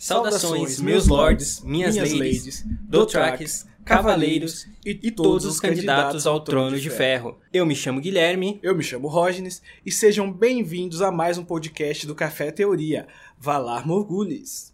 [0.00, 6.80] Saudações, meus lords, minhas, minhas ladies, dothraques, cavaleiros e, e todos os candidatos ao trono
[6.80, 7.36] de ferro.
[7.52, 8.58] Eu me chamo Guilherme.
[8.62, 13.06] Eu me chamo Rógenes e sejam bem-vindos a mais um podcast do Café Teoria.
[13.38, 14.72] Valar Morgulis.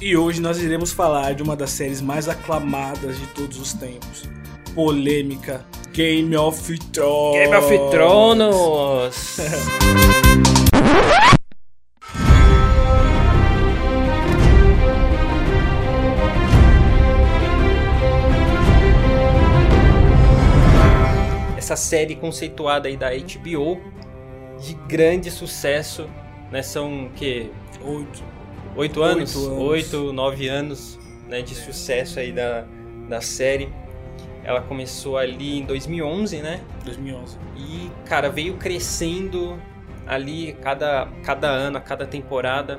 [0.00, 4.28] E hoje nós iremos falar de uma das séries mais aclamadas de todos os tempos
[4.74, 5.64] polêmica.
[5.92, 7.36] Game of Thrones.
[7.36, 9.38] Game of Thrones.
[21.56, 23.80] Essa série conceituada aí da HBO
[24.60, 26.08] de grande sucesso,
[26.50, 26.62] né?
[26.62, 27.50] São que
[27.84, 28.22] oito,
[28.76, 29.62] oito anos, oito, anos.
[29.62, 31.40] oito nove anos, né?
[31.42, 32.64] De sucesso aí da,
[33.08, 33.68] da série
[34.44, 36.60] ela começou ali em 2011, né?
[36.84, 37.38] 2011.
[37.56, 39.58] E, cara, veio crescendo
[40.06, 42.78] ali cada, cada ano, a cada temporada.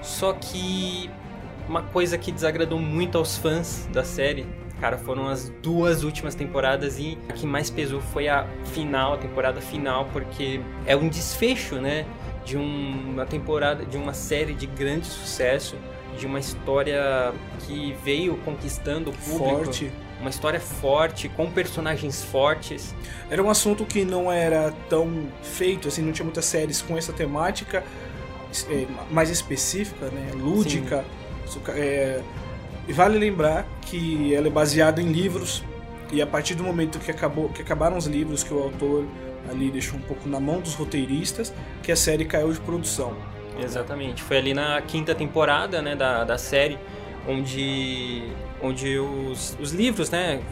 [0.00, 1.08] Só que
[1.68, 4.44] uma coisa que desagradou muito aos fãs da série,
[4.80, 9.18] cara, foram as duas últimas temporadas e a que mais pesou foi a final, a
[9.18, 12.04] temporada final, porque é um desfecho, né?
[12.44, 15.76] De uma temporada, de uma série de grande sucesso,
[16.18, 19.64] de uma história que veio conquistando o público.
[19.64, 19.92] Forte
[20.22, 22.94] uma história forte, com personagens fortes.
[23.28, 27.12] Era um assunto que não era tão feito, assim, não tinha muitas séries com essa
[27.12, 27.84] temática
[28.68, 31.04] é, mais específica, né, lúdica.
[31.70, 32.22] É,
[32.88, 35.62] e vale lembrar que ela é baseada em livros
[36.10, 39.06] e a partir do momento que acabou, que acabaram os livros que o autor
[39.50, 43.16] ali deixou um pouco na mão dos roteiristas, que a série caiu de produção.
[43.58, 46.78] Exatamente, foi ali na quinta temporada, né, da, da série
[47.26, 48.22] onde,
[48.60, 50.42] onde os, os livros, né?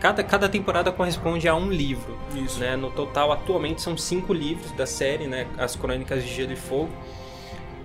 [0.00, 2.16] Cada, cada temporada corresponde a um livro.
[2.34, 2.60] Isso.
[2.60, 2.76] Né?
[2.76, 5.46] No total, atualmente, são cinco livros da série, né?
[5.58, 6.90] As Crônicas de Gelo e Fogo.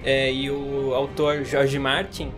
[0.03, 2.31] É, e o autor George Martin,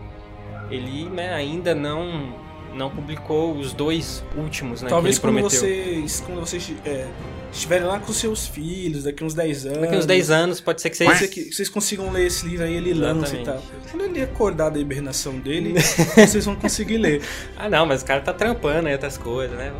[0.70, 2.32] ele né, ainda não,
[2.72, 4.88] não publicou os dois últimos, né?
[4.88, 7.08] Talvez que ele quando vocês, quando vocês é,
[7.56, 9.80] estiverem lá com seus filhos, daqui uns 10 anos.
[9.80, 11.18] Daqui uns 10 anos, pode ser que vocês.
[11.18, 13.62] Ser que vocês consigam ler esse livro aí, ele lança e tal.
[13.90, 15.74] Quando ele acordar da hibernação dele,
[16.16, 17.22] vocês vão conseguir ler.
[17.56, 19.72] Ah, não, mas o cara tá trampando aí outras coisas, né?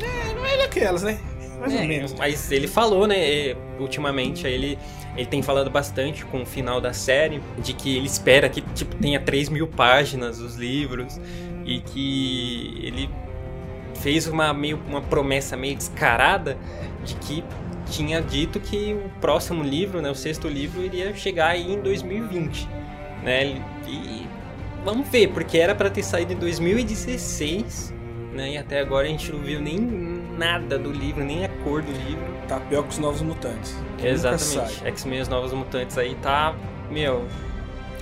[0.00, 1.18] É, não é daquelas, né?
[1.60, 2.14] Mais é, ou menos.
[2.14, 4.78] Mas ele falou, né, ultimamente, ele,
[5.16, 8.94] ele tem falado bastante com o final da série, de que ele espera que, tipo,
[8.96, 11.20] tenha 3 mil páginas os livros,
[11.64, 13.10] e que ele
[14.00, 16.56] fez uma, meio, uma promessa meio descarada
[17.04, 17.44] de que
[17.90, 22.68] tinha dito que o próximo livro, né, o sexto livro, iria chegar aí em 2020,
[23.22, 23.62] né?
[23.86, 24.26] E
[24.84, 27.94] vamos ver, porque era para ter saído em 2016,
[28.32, 28.52] né?
[28.52, 29.78] E até agora a gente não viu nem
[30.36, 32.26] nada do livro, nem a cor do livro.
[32.46, 33.76] Tá pior que os Novos Mutantes.
[34.02, 34.86] Exatamente.
[34.86, 36.54] X-Men os Novos Mutantes aí tá,
[36.90, 37.26] meu,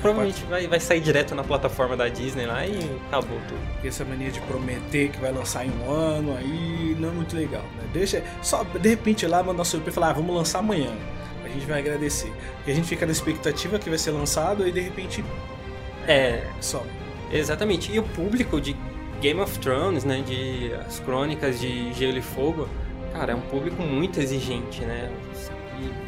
[0.00, 3.60] provavelmente vai, vai sair direto na plataforma da Disney lá e acabou tudo.
[3.72, 7.36] Porque essa mania de prometer que vai lançar em um ano aí não é muito
[7.36, 7.88] legal, né?
[7.92, 8.22] Deixa.
[8.42, 10.92] Só de repente lá mandar seu e falar, ah, vamos lançar amanhã.
[11.44, 12.32] A gente vai agradecer.
[12.56, 15.24] Porque a gente fica na expectativa que vai ser lançado e de repente.
[16.06, 16.46] É.
[16.60, 16.84] Só.
[17.32, 17.92] Exatamente.
[17.92, 18.76] E o público de
[19.20, 20.22] Game of Thrones, né?
[20.26, 22.68] De as crônicas de Gelo e Fogo,
[23.12, 25.10] cara, é um público muito exigente, né?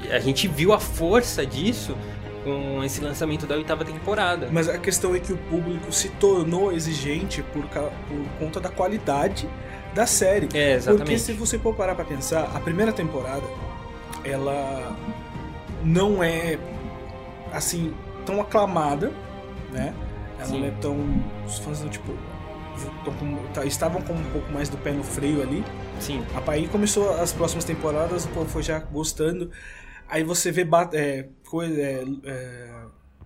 [0.05, 1.97] E a gente viu a força disso
[2.45, 4.49] com esse lançamento da oitava temporada.
[4.51, 9.49] Mas a questão é que o público se tornou exigente por, por conta da qualidade
[9.95, 10.49] da série.
[10.55, 11.05] É, exatamente.
[11.05, 13.45] Porque se você for parar pra pensar, a primeira temporada,
[14.25, 14.97] ela
[15.83, 16.59] não é,
[17.53, 17.95] assim,
[18.25, 19.13] tão aclamada,
[19.71, 19.95] né?
[20.39, 20.61] Ela Sim.
[20.61, 21.23] não é tão...
[21.47, 22.13] Os fãs, tipo,
[23.05, 25.65] com, tá, estavam com um pouco mais do pé no freio ali.
[25.99, 26.25] Sim.
[26.47, 29.51] Aí começou as próximas temporadas, o povo foi já gostando.
[30.09, 32.71] Aí você vê é, coisa, é, é,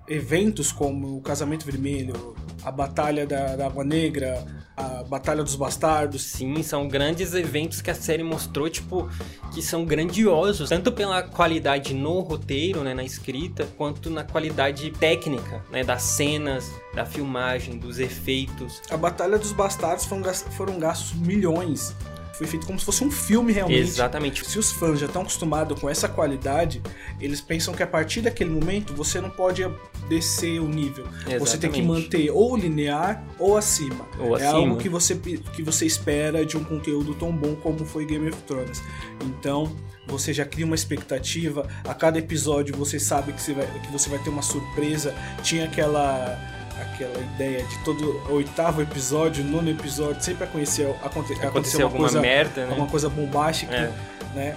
[0.08, 2.34] eventos como o Casamento Vermelho,
[2.64, 4.44] a Batalha da, da, Água Negra,
[4.76, 6.24] a Batalha dos Bastardos.
[6.24, 9.08] Sim, são grandes eventos que a série mostrou, tipo,
[9.54, 15.64] que são grandiosos, tanto pela qualidade no roteiro, né, na escrita, quanto na qualidade técnica,
[15.70, 18.82] né, das cenas, da filmagem, dos efeitos.
[18.90, 21.94] A Batalha dos Bastardos foram, foram gastos milhões
[22.32, 23.80] foi feito como se fosse um filme realmente.
[23.80, 24.48] Exatamente.
[24.48, 26.82] Se os fãs já estão acostumados com essa qualidade,
[27.20, 29.62] eles pensam que a partir daquele momento você não pode
[30.08, 31.04] descer o nível.
[31.06, 31.38] Exatamente.
[31.38, 34.06] Você tem que manter ou linear ou acima.
[34.18, 34.58] Ou é acima.
[34.58, 38.42] algo que você, que você espera de um conteúdo tão bom como foi Game of
[38.42, 38.82] Thrones.
[39.22, 39.74] Então,
[40.06, 41.68] você já cria uma expectativa.
[41.84, 45.14] A cada episódio você sabe que você vai, que você vai ter uma surpresa.
[45.42, 46.51] Tinha aquela
[46.92, 52.04] aquela ideia de todo oitavo episódio, nono episódio, sempre acontecer, aconte, Acontecer acontecer uma alguma
[52.04, 52.70] coisa, merda, né?
[52.70, 53.92] alguma coisa bombástica, É.
[54.34, 54.56] né?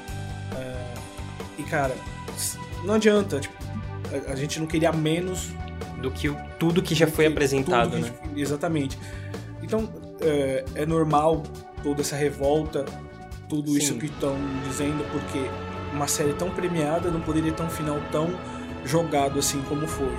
[0.54, 0.94] Ah,
[1.58, 1.96] e cara,
[2.84, 3.56] não adianta, tipo,
[4.28, 5.50] a, a gente não queria menos
[6.02, 6.30] Do que
[6.60, 8.12] tudo que já foi que- apresentado, né?
[8.36, 8.98] Exatamente.
[9.64, 9.90] Então,
[10.22, 11.42] é, é normal
[11.82, 12.86] toda essa revolta,
[13.50, 13.78] tudo Sim.
[13.78, 14.36] isso que estão
[14.68, 15.50] dizendo, porque
[15.94, 18.30] uma série tão premiada não poderia ter um final tão
[18.86, 20.12] jogado assim como foi.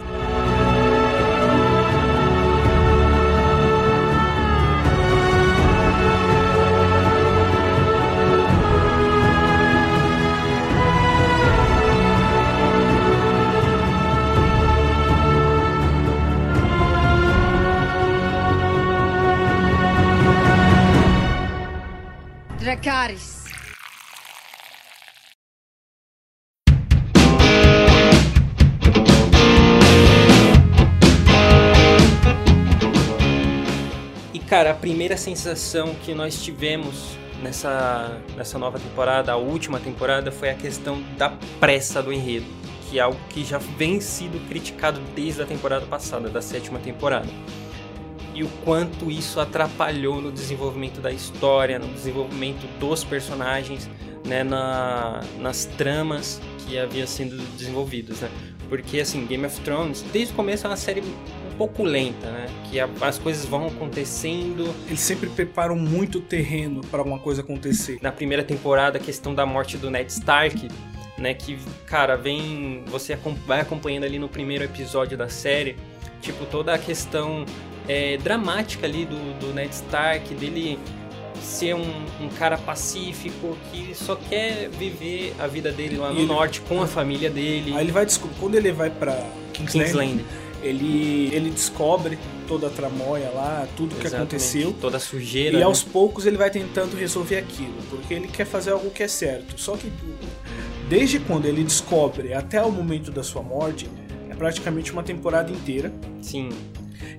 [34.34, 40.32] E cara, a primeira sensação que nós tivemos nessa, nessa nova temporada, a última temporada,
[40.32, 41.30] foi a questão da
[41.60, 42.46] pressa do enredo,
[42.90, 47.28] que é algo que já vem sido criticado desde a temporada passada, da sétima temporada.
[48.36, 53.88] E o quanto isso atrapalhou no desenvolvimento da história, no desenvolvimento dos personagens,
[54.26, 58.28] né, na, nas tramas que haviam sido desenvolvidas, né?
[58.68, 62.46] Porque assim, Game of Thrones, desde o começo é uma série um pouco lenta, né?
[62.68, 64.68] Que a- as coisas vão acontecendo.
[64.86, 67.98] Eles sempre preparam muito terreno para alguma coisa acontecer.
[68.02, 70.68] Na primeira temporada, a questão da morte do Ned Stark,
[71.16, 71.32] né?
[71.32, 71.56] Que,
[71.86, 72.82] cara, vem.
[72.88, 73.16] Você
[73.46, 75.76] vai acompanhando ali no primeiro episódio da série,
[76.20, 77.46] tipo, toda a questão
[77.88, 80.78] é, dramática ali do, do Ned Stark, dele
[81.40, 86.26] ser um, um cara pacífico que só quer viver a vida dele lá no ele-
[86.26, 87.72] norte com a família dele.
[87.74, 89.12] Aí ele vai descobrir, quando ele vai pra
[89.52, 90.24] Kingsland, Kingsland.
[90.62, 92.18] Ele, ele descobre
[92.48, 94.34] toda a tramóia lá, tudo que Exatamente.
[94.34, 94.74] aconteceu.
[94.80, 95.56] Toda a sujeira.
[95.56, 95.64] E né?
[95.64, 99.60] aos poucos ele vai tentando resolver aquilo, porque ele quer fazer algo que é certo.
[99.60, 99.92] Só que
[100.88, 103.88] desde quando ele descobre até o momento da sua morte,
[104.28, 105.92] é praticamente uma temporada inteira.
[106.20, 106.48] Sim.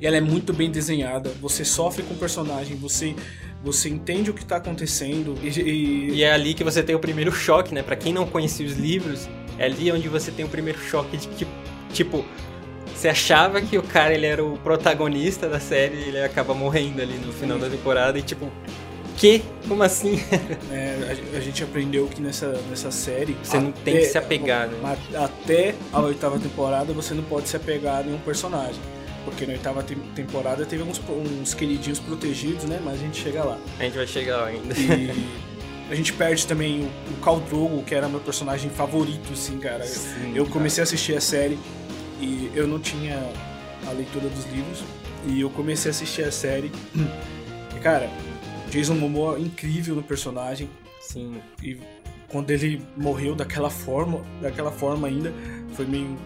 [0.02, 3.16] E ela é muito bem desenhada, você sofre com o personagem, você,
[3.64, 5.36] você entende o que tá acontecendo.
[5.44, 7.82] E, e- E é ali que você tem o primeiro choque, né?
[7.84, 9.28] Pra quem não conhecia os livros,
[9.58, 11.48] é ali onde você tem o primeiro choque de que,
[11.94, 12.24] tipo,
[12.96, 17.02] você achava que o cara ele era o protagonista da série e ele acaba morrendo
[17.02, 18.52] ali no final da temporada e tipo,
[19.18, 19.42] que?
[19.68, 20.20] Como assim?
[20.72, 23.36] é, a, a gente aprendeu que nessa, nessa série.
[23.44, 24.78] Você não tem que se apegar, né?
[25.16, 28.80] a- Até a oitava temporada você não pode se apegar em um personagem.
[29.30, 32.80] Porque na oitava tem- temporada teve uns, uns queridinhos protegidos, né?
[32.84, 33.58] Mas a gente chega lá.
[33.80, 34.74] A gente vai chegar lá ainda.
[34.74, 39.58] E a gente perde também o, o Khal Drogo, que era meu personagem favorito, assim,
[39.60, 39.84] cara.
[39.84, 40.54] Eu- Sim, eu cara.
[40.54, 41.58] comecei a assistir a série
[42.22, 43.18] e eu não tinha
[43.88, 44.84] a leitura dos livros.
[45.28, 46.72] E eu comecei a assistir a série.
[47.76, 48.10] E, cara,
[48.72, 50.68] Jason Momoa incrível no personagem.
[51.00, 51.36] Sim.
[51.62, 51.78] E
[52.28, 55.32] quando ele morreu daquela forma, daquela forma ainda,
[55.74, 56.18] foi meio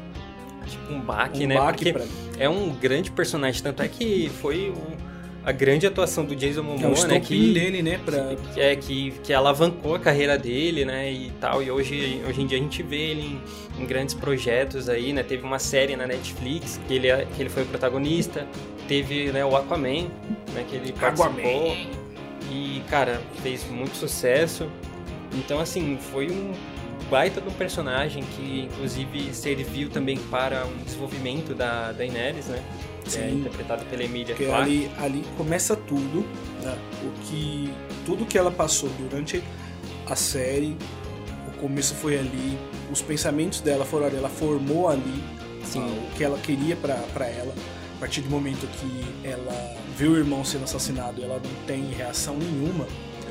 [0.65, 1.55] Tipo um baque, um né?
[1.55, 2.11] baque Porque pra mim.
[2.39, 5.01] é um grande personagem, tanto é que foi o-
[5.43, 7.19] a grande atuação do Jason É o Momoa, né?
[7.19, 7.99] Que, dele, né?
[8.05, 8.35] Pra...
[8.53, 12.45] que, é, que, que alavancou a carreira dele, né, e tal, e hoje, hoje em
[12.45, 13.39] dia a gente vê ele
[13.79, 17.41] em, em grandes projetos aí, né, teve uma série na Netflix que ele, é- que
[17.41, 18.45] ele foi o protagonista,
[18.87, 20.09] teve, né, o Aquaman,
[20.53, 21.75] né, que ele participou,
[22.51, 24.67] e, cara, fez muito sucesso,
[25.33, 26.51] então, assim, foi um
[27.11, 32.63] baita de um personagem que, inclusive, serviu também para um desenvolvimento da Daenerys, né,
[33.05, 33.39] é Sim.
[33.39, 36.25] interpretada pela Emilia Porque ali, ali começa tudo,
[36.63, 36.77] né?
[37.03, 37.73] O que.
[38.05, 39.43] Tudo que ela passou durante
[40.07, 40.77] a série,
[41.47, 42.57] o começo foi ali,
[42.89, 45.23] os pensamentos dela foram ali, ela formou ali
[45.63, 45.81] Sim.
[45.81, 47.53] ah, o que ela queria pra ela.
[47.97, 52.35] A partir do momento que ela vê o irmão sendo assassinado ela não tem reação
[52.35, 52.87] nenhuma,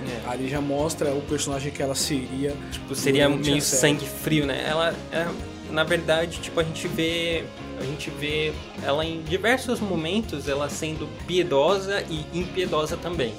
[0.07, 0.31] É.
[0.31, 2.55] ali já mostra o personagem que ela seria.
[2.73, 4.65] Tipo, seria meio sangue frio, né?
[4.69, 5.27] Ela, é,
[5.71, 7.45] na verdade, tipo, a gente vê,
[7.79, 8.53] a gente vê
[8.83, 13.35] ela em diversos momentos, ela sendo piedosa e impiedosa também.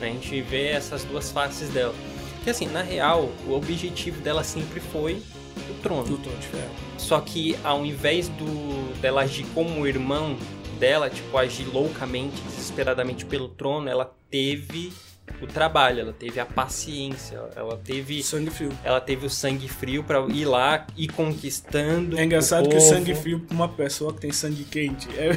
[0.00, 0.08] né?
[0.08, 1.94] A gente vê essas duas faces dela.
[2.36, 5.22] Porque assim, na real, o objetivo dela sempre foi
[5.70, 6.04] o trono.
[6.04, 6.70] do Trono de Ferro.
[6.98, 10.36] Só que ao invés do dela agir como irmão
[10.78, 14.92] dela, tipo, agir loucamente, desesperadamente pelo trono, ela teve
[15.40, 18.72] o trabalho, ela teve a paciência, ela teve Sangue frio.
[18.82, 22.18] ela teve o sangue frio pra ir lá e conquistando.
[22.18, 25.30] É engraçado que o sangue frio pra uma pessoa que tem sangue quente é,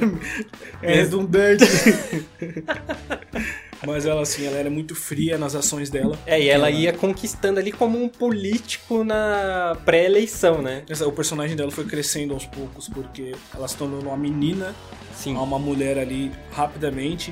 [0.81, 1.65] é redundante.
[3.85, 6.17] Mas ela, assim, ela era muito fria nas ações dela.
[6.25, 10.83] É, e ela ia conquistando ali como um político na pré-eleição, né?
[11.05, 14.73] O personagem dela foi crescendo aos poucos, porque ela se tornou uma menina
[15.13, 15.35] Sim.
[15.35, 17.31] uma mulher ali rapidamente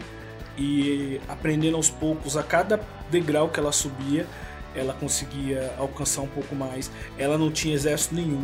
[0.58, 4.26] e aprendendo aos poucos, a cada degrau que ela subia,
[4.76, 6.92] ela conseguia alcançar um pouco mais.
[7.18, 8.44] Ela não tinha exército nenhum.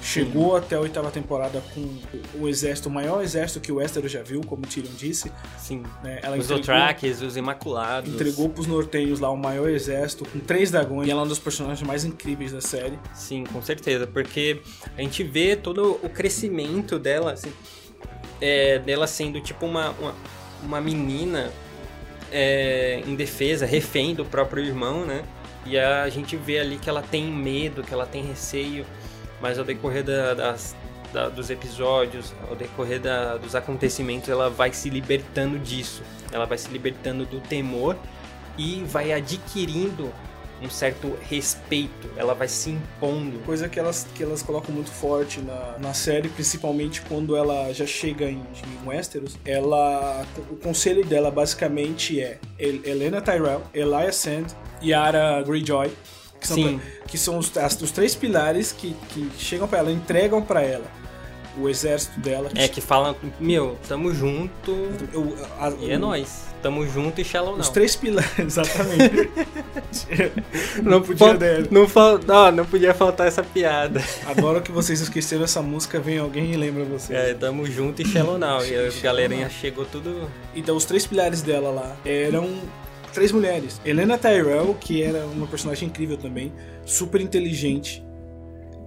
[0.00, 1.98] Chegou até a oitava temporada com
[2.40, 5.30] o exército, o maior exército que o Westeros já viu, como o Tyrion disse.
[5.58, 5.82] Sim.
[6.04, 6.20] né?
[6.22, 8.14] Ela Os entregou, Dothrakis, os Imaculados.
[8.14, 11.08] entregou pros nortenhos lá o maior exército, com três dragões.
[11.08, 12.96] E ela é um dos personagens mais incríveis da série.
[13.12, 14.62] Sim, com certeza, porque
[14.96, 17.52] a gente vê todo o crescimento dela, assim,
[18.40, 20.14] é, dela sendo tipo uma, uma,
[20.62, 21.50] uma menina
[22.30, 25.22] é, indefesa, refém do próprio irmão, né?
[25.66, 28.84] E a gente vê ali que ela tem medo, que ela tem receio,
[29.40, 30.74] mas ao decorrer da- das,
[31.12, 36.02] da- dos episódios, ao decorrer da- dos acontecimentos, ela vai se libertando disso.
[36.32, 37.96] Ela vai se libertando do temor
[38.56, 40.12] e vai adquirindo
[40.62, 42.08] um certo respeito.
[42.16, 43.38] Ela vai se impondo.
[43.40, 47.86] Coisa que elas, que elas colocam muito forte na, na série, principalmente quando ela já
[47.86, 49.36] chega em, em Westeros.
[49.44, 54.46] Ela, o conselho dela basicamente é El- Helena Tyrell, Elia Sand
[54.82, 55.90] e Yara Greyjoy.
[56.40, 56.80] Que são, Sim.
[57.08, 60.84] que são os, as- os três pilares que, que chegam pra ela, entregam pra ela
[61.56, 62.48] o exército dela.
[62.54, 64.70] É que fala, meu, tamo junto
[65.12, 66.46] Eu- a- e é o- nóis.
[66.62, 67.60] Tamo junto e shallow não.
[67.60, 69.30] Os três pilares, exatamente.
[70.82, 71.38] não podia, fal-?
[71.70, 74.02] Não, fal- não, não podia faltar essa piada.
[74.26, 77.18] Agora que vocês esqueceram essa música, vem alguém e lembra vocês.
[77.18, 78.64] É, tamo junto e shallow não.
[78.64, 79.50] E a galerinha now.
[79.50, 80.28] chegou tudo.
[80.54, 82.48] Então, os três pilares dela lá eram
[83.12, 83.80] três mulheres.
[83.84, 86.52] Helena Tyrell, que era uma personagem incrível também,
[86.84, 88.04] super inteligente.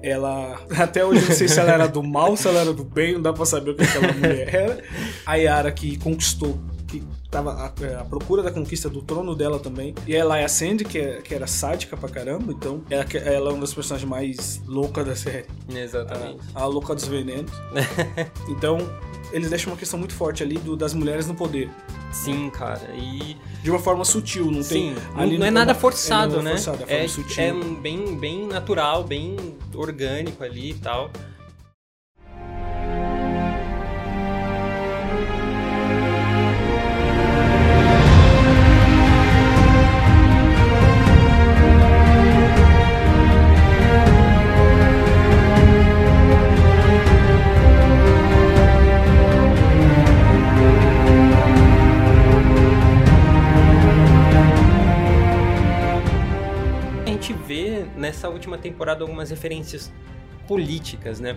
[0.04, 0.60] Ela.
[0.78, 3.14] Até hoje eu não sei se ela era do mal, se ela era do bem,
[3.14, 4.84] não dá pra saber o que aquela mulher era.
[5.26, 6.60] A Yara, que conquistou,
[6.92, 7.66] que tava à,
[8.02, 9.96] à procura da conquista do trono dela também.
[10.06, 13.54] E a Elia Sand, que, é- que era sádica pra caramba, então ela, ela é
[13.54, 15.46] uma das personagens mais loucas da série.
[15.74, 16.40] Exatamente.
[16.54, 17.52] A, a louca dos venenos.
[18.50, 18.78] então,
[19.32, 21.70] eles deixam uma questão muito forte ali do, das mulheres no poder.
[22.12, 22.82] Sim, cara.
[22.94, 23.38] E.
[23.64, 24.94] de uma forma sutil, não Sim, tem.
[25.14, 26.52] não, ali não é tem nada uma- forçado, é nada né?
[26.52, 29.38] Forçado, é, é, é bem, bem natural, bem
[29.74, 31.10] orgânico ali e tal.
[58.82, 59.92] Temporada algumas referências
[60.48, 61.36] políticas, né?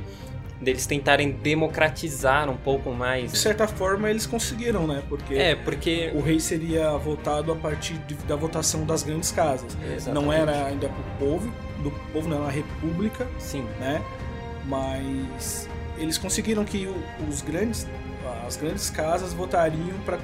[0.61, 3.33] Deles tentarem democratizar um pouco De mais.
[3.39, 5.03] certa forma, eles conseguiram, né?
[5.09, 6.11] Porque É, porque.
[6.15, 9.77] o rei seria votado a partir de- da votação das grandes casas.
[9.95, 10.25] Exatamente.
[10.25, 14.01] Não era ainda pro povo, do povo não era uma república, Sim, né?
[14.65, 17.87] Mas eles conseguiram que o- os grandes,
[18.47, 20.19] as grandes casas votariam para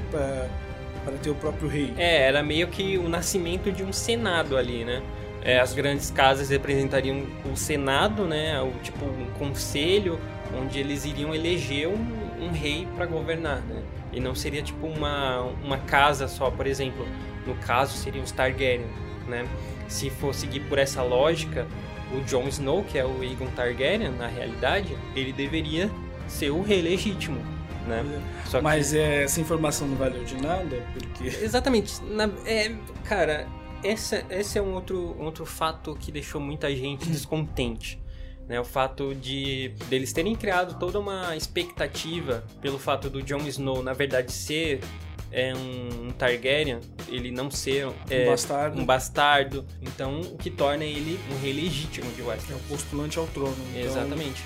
[1.02, 1.94] para ter o próprio rei.
[1.96, 5.02] É, era meio que o nascimento de um senado ali, né?
[5.42, 8.60] É, as grandes casas representariam o senado, né?
[8.60, 10.18] O tipo um conselho
[10.58, 13.82] onde eles iriam eleger um, um rei para governar, né?
[14.12, 17.06] E não seria tipo uma, uma casa só, por exemplo.
[17.46, 18.84] No caso seriam os Targaryen,
[19.28, 19.46] né?
[19.88, 21.66] Se for seguir por essa lógica,
[22.12, 25.90] o Jon Snow, que é o Aegon Targaryen, na realidade, ele deveria
[26.28, 27.40] ser o rei legítimo,
[27.86, 28.04] né?
[28.50, 32.02] Que- Mas é, essa informação não valeu de nada, porque Exatamente.
[32.04, 32.72] Na- é,
[33.04, 33.46] cara,
[33.82, 38.00] essa, esse é um outro, um outro fato que deixou muita gente descontente.
[38.48, 43.80] Né, o fato de deles terem criado toda uma expectativa pelo fato do Jon Snow,
[43.80, 44.80] na verdade, ser
[45.30, 49.64] é, um Targaryen, ele não ser é, um bastardo um bastardo.
[49.80, 52.60] Então, o que torna ele um rei legítimo de é Westeros.
[52.62, 53.56] o postulante ao trono.
[53.70, 54.42] Então, Exatamente.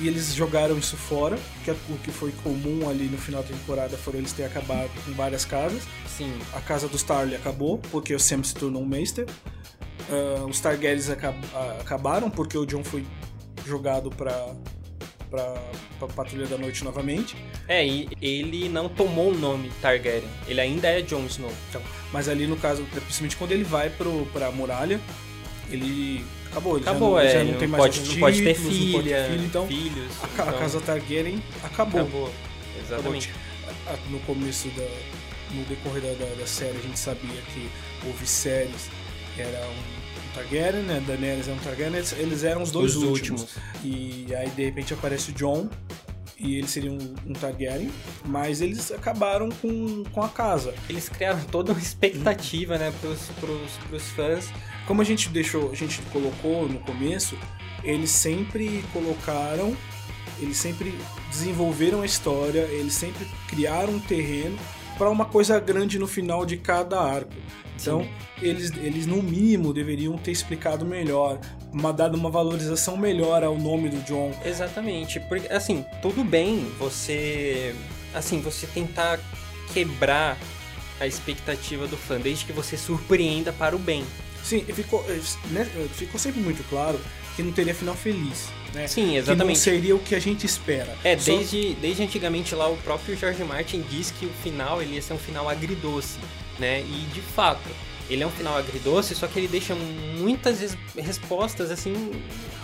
[0.00, 3.48] E eles jogaram isso fora, que é o que foi comum ali no final da
[3.48, 5.84] temporada foram eles terem acabado com várias casas.
[6.16, 6.32] Sim.
[6.52, 9.26] A casa dos Tarly acabou, porque o Sam se tornou um Meister.
[10.10, 13.04] Ah, os Targaryens acab- ah, acabaram, porque o Jon foi
[13.66, 14.54] jogado pra,
[15.30, 15.54] pra,
[15.98, 17.34] pra Patrulha da Noite novamente.
[17.66, 20.22] É, e ele não tomou o nome Targaryen.
[20.46, 21.52] Ele ainda é Jon Snow.
[21.70, 21.80] Então,
[22.12, 25.00] mas ali no caso, principalmente quando ele vai pro, pra muralha,
[25.70, 26.76] ele acabou.
[26.76, 27.32] Ele Acabou, já não, é.
[27.32, 29.24] já não tem não mais pode, os não pode ter títulos, não pode ter filha,
[29.30, 30.12] filho, então filhos.
[30.22, 32.00] a, ca- a então, casa Targaryen acabou.
[32.02, 32.30] acabou.
[32.80, 33.32] Exatamente.
[33.88, 34.84] A- No começo da.
[35.52, 37.70] No decorrer da, da, da série, a gente sabia que
[38.08, 38.88] o Viserys
[39.38, 41.02] era um, um Targaryen, né?
[41.06, 43.42] Daenerys era um Targaryen, eles, eles eram os dois Os últimos.
[43.42, 43.56] últimos.
[43.84, 45.68] E aí de repente aparece o Jon
[46.38, 47.90] e eles seriam um Targaryen,
[48.24, 50.74] mas eles acabaram com, com a casa.
[50.88, 54.48] Eles criaram toda uma expectativa, né, pros, pros, pros fãs.
[54.86, 57.38] Como a gente deixou, a gente colocou no começo,
[57.82, 59.76] eles sempre colocaram,
[60.40, 60.94] eles sempre
[61.30, 64.58] desenvolveram a história, eles sempre criaram um terreno
[64.98, 67.32] para uma coisa grande no final de cada arco.
[67.80, 68.08] Então,
[68.40, 71.40] eles, eles no mínimo deveriam ter explicado melhor,
[71.72, 74.32] uma, dado uma valorização melhor ao nome do John.
[74.44, 77.74] Exatamente, porque assim, tudo bem você
[78.14, 79.18] assim, você tentar
[79.72, 80.38] quebrar
[81.00, 84.04] a expectativa do fã, desde que você surpreenda para o bem.
[84.44, 85.04] Sim, ficou,
[85.50, 87.00] né, ficou sempre muito claro
[87.34, 88.48] que não teria final feliz.
[88.74, 88.86] Né?
[88.86, 89.46] Sim, exatamente.
[89.46, 90.96] Que não seria o que a gente espera.
[91.04, 91.36] É, Só...
[91.36, 95.14] desde, desde antigamente lá o próprio George Martin diz que o final ele ia ser
[95.14, 96.18] um final agridoce,
[96.58, 96.80] né?
[96.80, 97.68] E de fato,
[98.10, 101.94] ele é um final agridoce, só que ele deixa muitas respostas assim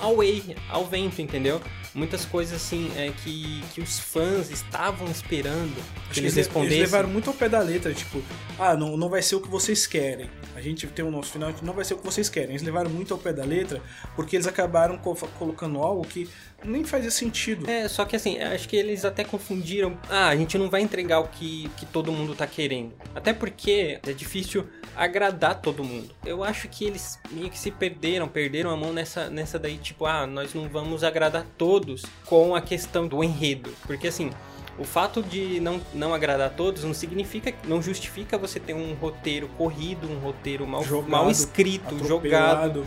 [0.00, 1.60] ao way, ao vento, entendeu?
[1.94, 6.78] Muitas coisas assim é, que, que os fãs estavam esperando Acho que eles respondessem.
[6.78, 8.22] Eles levaram muito ao pé da letra, tipo,
[8.58, 10.30] ah, não, não vai ser o que vocês querem.
[10.54, 12.50] A gente tem o nosso final que não vai ser o que vocês querem.
[12.50, 13.82] Eles levaram muito ao pé da letra
[14.14, 16.28] porque eles acabaram co colocando algo que
[16.64, 17.68] nem fazia sentido.
[17.68, 19.98] É, só que assim, acho que eles até confundiram.
[20.08, 22.92] Ah, a gente não vai entregar o que, que todo mundo tá querendo.
[23.14, 24.66] Até porque é difícil
[24.96, 26.10] agradar todo mundo.
[26.24, 30.04] Eu acho que eles meio que se perderam, perderam a mão nessa, nessa daí, tipo,
[30.04, 31.46] ah, nós não vamos agradar
[31.80, 33.70] todos com a questão do enredo.
[33.86, 34.30] Porque assim,
[34.78, 38.94] o fato de não, não agradar a todos não significa, não justifica você ter um
[38.94, 42.86] roteiro corrido, um roteiro mal, jogado, mal escrito, jogado,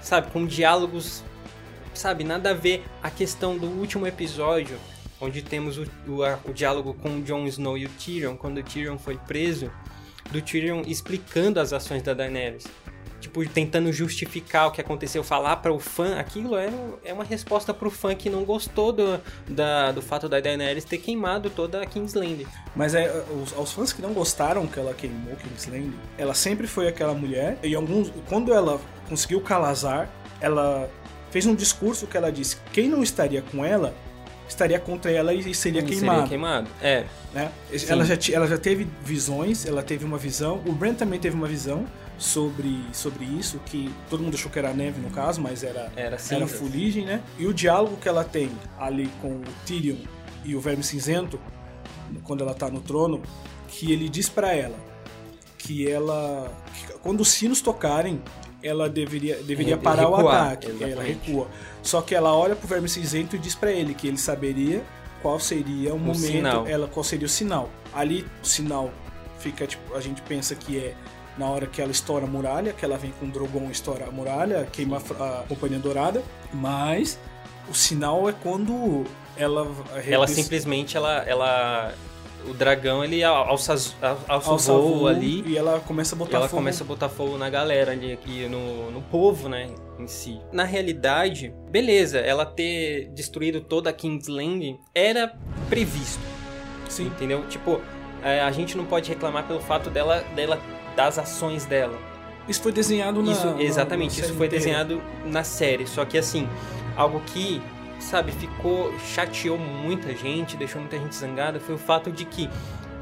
[0.00, 1.22] sabe, com diálogos,
[1.94, 2.84] sabe, nada a ver.
[3.02, 4.76] A questão do último episódio,
[5.20, 8.58] onde temos o, o, a, o diálogo com o Jon Snow e o Tyrion, quando
[8.58, 9.70] o Tyrion foi preso,
[10.30, 12.64] do Tyrion explicando as ações da Daenerys
[13.22, 16.70] tipo, tentando justificar o que aconteceu, falar para o fã, aquilo é,
[17.04, 20.98] é uma resposta pro fã que não gostou do, da, do fato da Daenerys ter
[20.98, 22.46] queimado toda a Kingsland.
[22.74, 26.88] Mas é, os, aos fãs que não gostaram que ela queimou Kingsland, ela sempre foi
[26.88, 30.10] aquela mulher, e alguns, quando ela conseguiu Calazar,
[30.40, 30.90] ela
[31.30, 33.94] fez um discurso que ela disse: quem não estaria com ela
[34.48, 36.12] estaria contra ela e seria queimado.
[36.12, 37.04] Seria queimado, é.
[37.32, 37.50] Né?
[37.88, 41.48] Ela, já, ela já teve visões, ela teve uma visão, o Brent também teve uma
[41.48, 41.86] visão
[42.22, 46.16] sobre, sobre isso, que todo mundo achou que era neve no caso, mas era, era,
[46.30, 47.22] era fuligem, né?
[47.38, 49.96] E o diálogo que ela tem ali com o Tyrion
[50.44, 51.38] e o Verme Cinzento,
[52.24, 53.20] quando ela tá no trono,
[53.68, 54.76] que ele diz para ela
[55.58, 56.52] que ela.
[56.74, 58.20] Que quando os sinos tocarem,
[58.62, 60.66] ela deveria, deveria parar recuar, o ataque.
[60.66, 60.92] Exatamente.
[60.92, 61.48] Ela recua.
[61.82, 64.84] Só que ela olha pro Verme Cinzento e diz para ele que ele saberia
[65.20, 66.66] qual seria o, o momento, sinal.
[66.66, 67.70] ela qual seria o sinal.
[67.92, 68.90] Ali o sinal
[69.38, 70.94] fica tipo, a gente pensa que é
[71.36, 74.10] na hora que ela estoura a muralha, que ela vem com o Drogon estoura a
[74.10, 77.18] muralha, queima a, Companhia Dourada, mas
[77.68, 79.04] o sinal é quando
[79.36, 79.66] ela
[80.06, 81.94] ela simplesmente ela ela
[82.46, 83.96] o dragão ele alça, alça,
[84.28, 86.60] alça voo, voo ali e ela começa a botar ela fogo.
[86.60, 90.40] começa a botar fogo na galera ali aqui no, no povo, né, em si.
[90.52, 95.36] Na realidade, beleza, ela ter destruído toda a Kingsland era
[95.68, 96.20] previsto.
[96.88, 97.06] Sim.
[97.06, 97.46] Entendeu?
[97.48, 97.80] Tipo,
[98.22, 100.60] é, a gente não pode reclamar pelo fato dela dela
[100.96, 101.98] das ações dela.
[102.48, 103.32] Isso foi desenhado na.
[103.32, 104.64] Isso, exatamente, na isso foi inteira.
[104.64, 105.86] desenhado na série.
[105.86, 106.48] Só que assim,
[106.96, 107.62] algo que,
[108.00, 108.92] sabe, ficou.
[109.14, 112.50] chateou muita gente, deixou muita gente zangada, foi o fato de que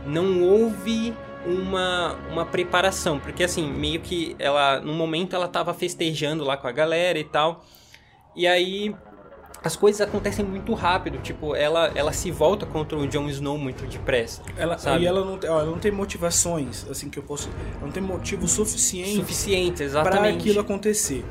[0.06, 1.14] não houve
[1.46, 3.18] uma, uma preparação.
[3.18, 4.80] Porque assim, meio que ela.
[4.80, 7.64] No momento ela tava festejando lá com a galera e tal.
[8.36, 8.94] E aí
[9.62, 13.86] as coisas acontecem muito rápido, tipo, ela, ela se volta contra o Jon Snow muito
[13.86, 14.42] depressa.
[14.56, 15.04] Ela, sabe?
[15.04, 17.50] E ela não, ela não tem motivações, assim, que eu posso.
[17.76, 19.16] Ela não tem motivo suficiente.
[19.16, 20.20] Suficiente, exatamente.
[20.20, 21.24] Para aquilo acontecer.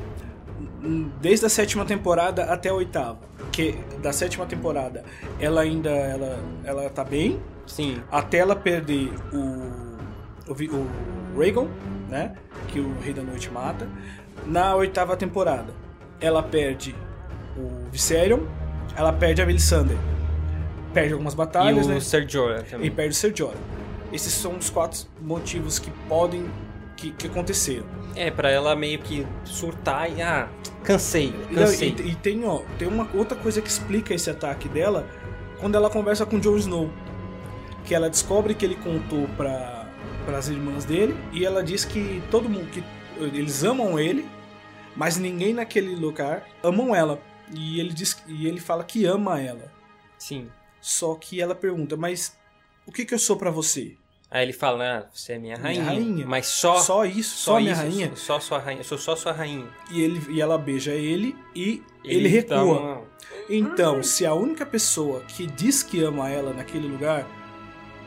[1.20, 3.18] Desde a sétima temporada até a oitava.
[3.50, 5.04] Que da sétima temporada
[5.40, 7.40] ela ainda ela, ela tá bem.
[7.66, 8.00] Sim.
[8.10, 9.80] Até ela perder o.
[10.48, 11.68] O, o Rhaegon,
[12.08, 12.34] né?
[12.68, 13.88] Que o Rei da Noite mata.
[14.46, 15.74] Na oitava temporada,
[16.20, 16.94] ela perde
[17.60, 18.40] o Viserion,
[18.96, 19.96] ela perde a Melisandre.
[20.92, 22.62] Perde algumas batalhas, e o né?
[22.68, 22.86] Também.
[22.86, 23.58] E perde o Ser Jorah.
[24.12, 26.50] Esses são os quatro motivos que podem
[26.96, 27.86] que, que aconteceram.
[28.16, 30.48] É, para ela meio que surtar e ah,
[30.82, 31.94] cansei, cansei.
[31.96, 35.06] Não, e, e, tem, ó, tem uma outra coisa que explica esse ataque dela
[35.60, 36.90] quando ela conversa com Jon Snow.
[37.84, 39.80] Que ela descobre que ele contou para
[40.24, 42.82] para as irmãs dele e ela diz que todo mundo que
[43.18, 44.26] eles amam ele,
[44.96, 47.20] mas ninguém naquele lugar amam ela.
[47.54, 49.72] E ele diz e ele fala que ama ela.
[50.18, 50.48] Sim.
[50.80, 52.36] Só que ela pergunta: "Mas
[52.86, 53.96] o que que eu sou para você?"
[54.32, 55.80] Aí ele fala, ah, você é minha rainha.
[55.82, 56.24] Minha rainha.
[56.26, 56.78] Mas só.
[56.78, 58.12] Só isso, só, minha isso, rainha.
[58.14, 58.80] Só, só sua rainha.
[58.80, 59.66] Eu sou só sua rainha.
[59.90, 62.56] E, ele, e ela beija ele e ele, recua.
[62.60, 63.06] então-
[63.48, 67.26] Então, se a única pessoa que diz que ama ela naquele lugar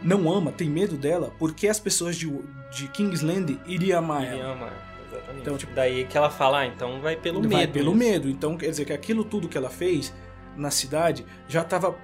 [0.01, 2.29] não ama, tem medo dela, por que as pessoas de,
[2.71, 4.53] de Kingsland iriam amar Ele ela?
[4.53, 4.73] ama,
[5.35, 5.41] exatamente.
[5.41, 7.73] Então, tipo- Daí que ela fala, ah, então vai pelo Vai medo.
[7.73, 8.11] pelo mesmo.
[8.13, 8.29] medo.
[8.29, 10.13] Então, quer dizer que aquilo tudo que ela fez
[10.55, 11.97] na cidade já estava.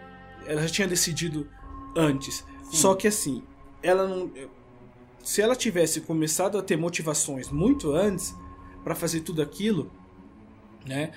[0.45, 1.47] Ela já tinha decidido
[1.95, 2.43] antes.
[2.71, 3.43] Só que assim,
[3.81, 4.31] ela não.
[5.23, 8.33] Se ela tivesse começado a ter motivações muito antes
[8.83, 9.91] para fazer tudo aquilo,
[10.85, 11.11] né?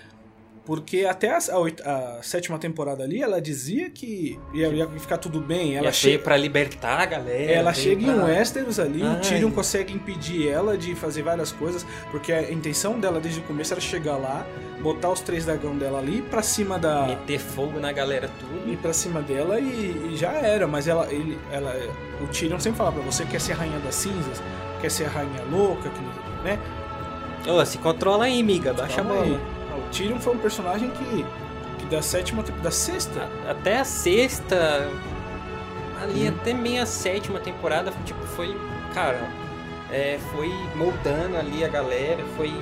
[0.64, 5.40] Porque até a, a a sétima temporada ali, ela dizia que ia, ia ficar tudo
[5.40, 5.74] bem.
[5.76, 6.22] Ela chega.
[6.22, 7.50] pra libertar a galera.
[7.52, 9.20] Ela chega em pra- Westeros ali, o Ai.
[9.20, 13.72] Tyrion consegue impedir ela de fazer várias coisas, porque a intenção dela desde o começo
[13.74, 14.46] era chegar lá,
[14.80, 18.70] botar os três dragão dela ali pra cima da Meter fogo na galera tudo.
[18.72, 21.74] ir pra cima dela e, e já era, mas ela ele ela
[22.20, 24.40] o Tyrion sempre fala pra você quer ser a rainha das cinzas,
[24.80, 26.00] quer ser a rainha louca, que,
[26.44, 26.56] né?
[27.48, 28.72] Ô, se controla aí, miga.
[28.72, 29.40] Baixa a bola.
[29.92, 31.24] Tyrion foi um personagem que
[31.78, 34.88] que da sétima da sexta Até a sexta.
[36.00, 36.34] Ali Hum.
[36.40, 38.56] até meia sétima temporada, tipo, foi.
[38.92, 39.28] Cara,
[39.90, 42.52] é, foi moldando ali a galera, foi,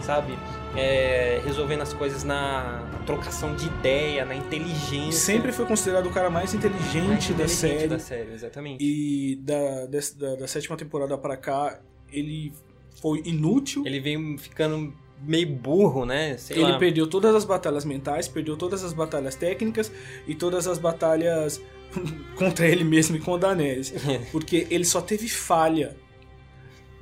[0.00, 0.38] sabe,
[0.76, 5.12] é, resolvendo as coisas na trocação de ideia, na inteligência.
[5.12, 7.88] sempre foi considerado o cara mais inteligente, mais da inteligente série.
[7.88, 8.84] da série, exatamente.
[8.84, 11.80] E da, da, da sétima temporada pra cá,
[12.12, 12.52] ele
[13.00, 13.84] foi inútil.
[13.86, 14.92] Ele veio ficando
[15.24, 16.36] meio burro, né?
[16.36, 16.78] Sei Ele lá.
[16.78, 19.90] perdeu todas as batalhas mentais, perdeu todas as batalhas técnicas
[20.26, 21.60] e todas as batalhas
[22.36, 23.92] contra ele mesmo e com a Daenerys.
[24.32, 25.96] Porque ele só teve falha.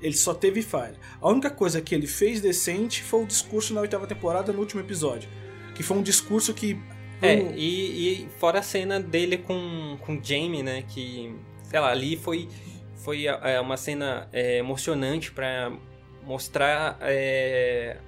[0.03, 0.95] Ele só teve falha.
[1.21, 4.81] A única coisa que ele fez decente foi o discurso na oitava temporada, no último
[4.81, 5.29] episódio.
[5.75, 6.79] Que foi um discurso que.
[7.23, 10.85] É, um- e, e fora a cena dele com, com o Jamie, né?
[10.89, 12.49] Que, sei lá, ali foi,
[12.97, 15.71] foi é, uma cena é, emocionante pra
[16.25, 17.99] mostrar é,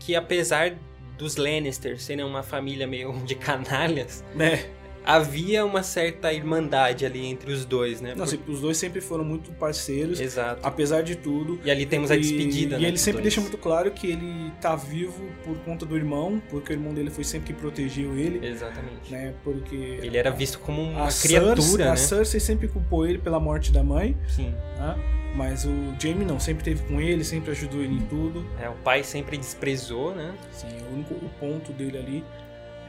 [0.00, 0.76] que apesar
[1.16, 4.64] dos Lannisters serem uma família meio de canalhas, né?
[5.04, 8.14] Havia uma certa irmandade ali entre os dois, né?
[8.14, 10.60] Não, assim, os dois sempre foram muito parceiros, Exato.
[10.62, 11.58] apesar de tudo.
[11.64, 13.34] E ali temos a E- despedida, E, né, ele sempre dois.
[13.34, 17.10] deixa muito claro que ele tá vivo por conta do irmão, porque o irmão dele
[17.10, 19.10] foi sempre que protegeu ele, Exatamente.
[19.10, 19.34] né?
[19.42, 21.90] Porque Ele era visto como uma a criatura, Cersei, né?
[21.90, 24.54] a Cersei sempre culpou ele pela morte da mãe, Sim.
[24.78, 24.96] né?
[25.34, 28.44] Mas o Jaime não, sempre teve com ele, sempre ajudou ele em tudo.
[28.60, 30.34] É, o pai sempre desprezou, né?
[30.52, 32.24] Sim, o único o ponto dele ali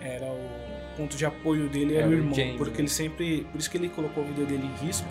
[0.02, 0.50] era o
[0.98, 2.80] ponto de apoio dele era Era o irmão, Jaime, porque né?
[2.82, 5.08] ele sempre, por isso que ele colocou a vida dele em risco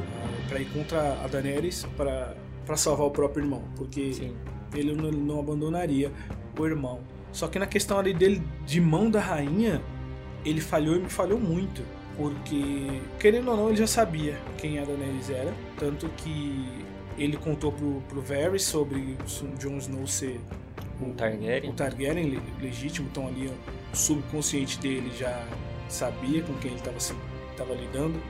[0.49, 4.37] pra ir contra a Daenerys para para salvar o próprio irmão, porque Sim.
[4.75, 6.13] ele não, não abandonaria
[6.57, 7.01] o irmão.
[7.33, 9.83] Só que na questão ali dele de mão da rainha,
[10.45, 11.83] ele falhou e me falhou muito.
[12.17, 15.53] Porque, querendo ou não, ele já sabia quem a Daenerys era.
[15.79, 16.65] Tanto que
[17.19, 20.39] ele contou pro, pro Varys sobre o Jon Snow ser
[21.03, 21.71] Um Targaryen.
[21.71, 23.09] o Targaryen le- legítimo.
[23.11, 25.45] Então ali o subconsciente dele já
[25.93, 26.97] sabia com quem ele estava
[27.57, 28.21] tava lidando.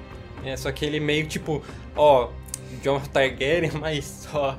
[0.44, 1.62] É, só que ele meio tipo,
[1.94, 2.28] ó,
[2.82, 4.56] John Targaryen, mas só.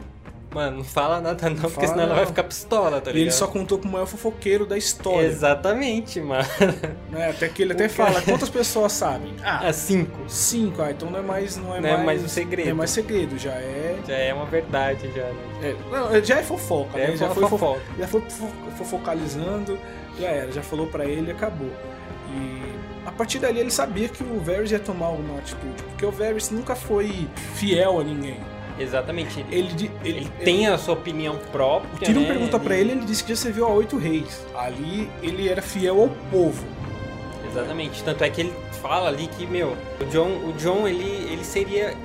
[0.54, 2.16] Mano, não fala nada não, porque fala senão ela não.
[2.18, 3.18] vai ficar pistola, tá e ligado?
[3.24, 5.26] ele só contou com o maior fofoqueiro da história.
[5.26, 6.44] Exatamente, mano.
[7.10, 7.30] Né?
[7.30, 9.34] Até que ele até fala, quantas pessoas sabem?
[9.44, 10.18] Ah, Ah, cinco.
[10.30, 11.56] Cinco, ah, então não é mais.
[11.56, 12.66] Não é, Não é mais, mais um segredo.
[12.66, 13.98] Não é mais segredo, já é.
[14.06, 15.36] Já é uma verdade, já, né?
[15.64, 17.14] é- não, já é fofoca, Já né?
[17.14, 17.82] é já, foi fofo- fofoca.
[17.98, 19.80] já foi fofo- fofocalizando,
[20.20, 21.72] já era, já falou pra ele e acabou.
[23.22, 26.50] A partir dali ele sabia que o Varys ia tomar alguma atitude, porque o Varys
[26.50, 28.40] nunca foi fiel a ninguém.
[28.80, 29.46] Exatamente.
[29.52, 31.94] Ele, Ele, ele, ele tem a sua opinião própria.
[31.94, 32.28] O Tyrion né?
[32.28, 34.44] pergunta pra ele, ele disse que já serviu a oito reis.
[34.56, 36.66] Ali ele era fiel ao povo.
[37.48, 38.04] Exatamente.
[38.04, 41.96] Tanto é que ele fala ali que, meu, o John, o John ele, ele seria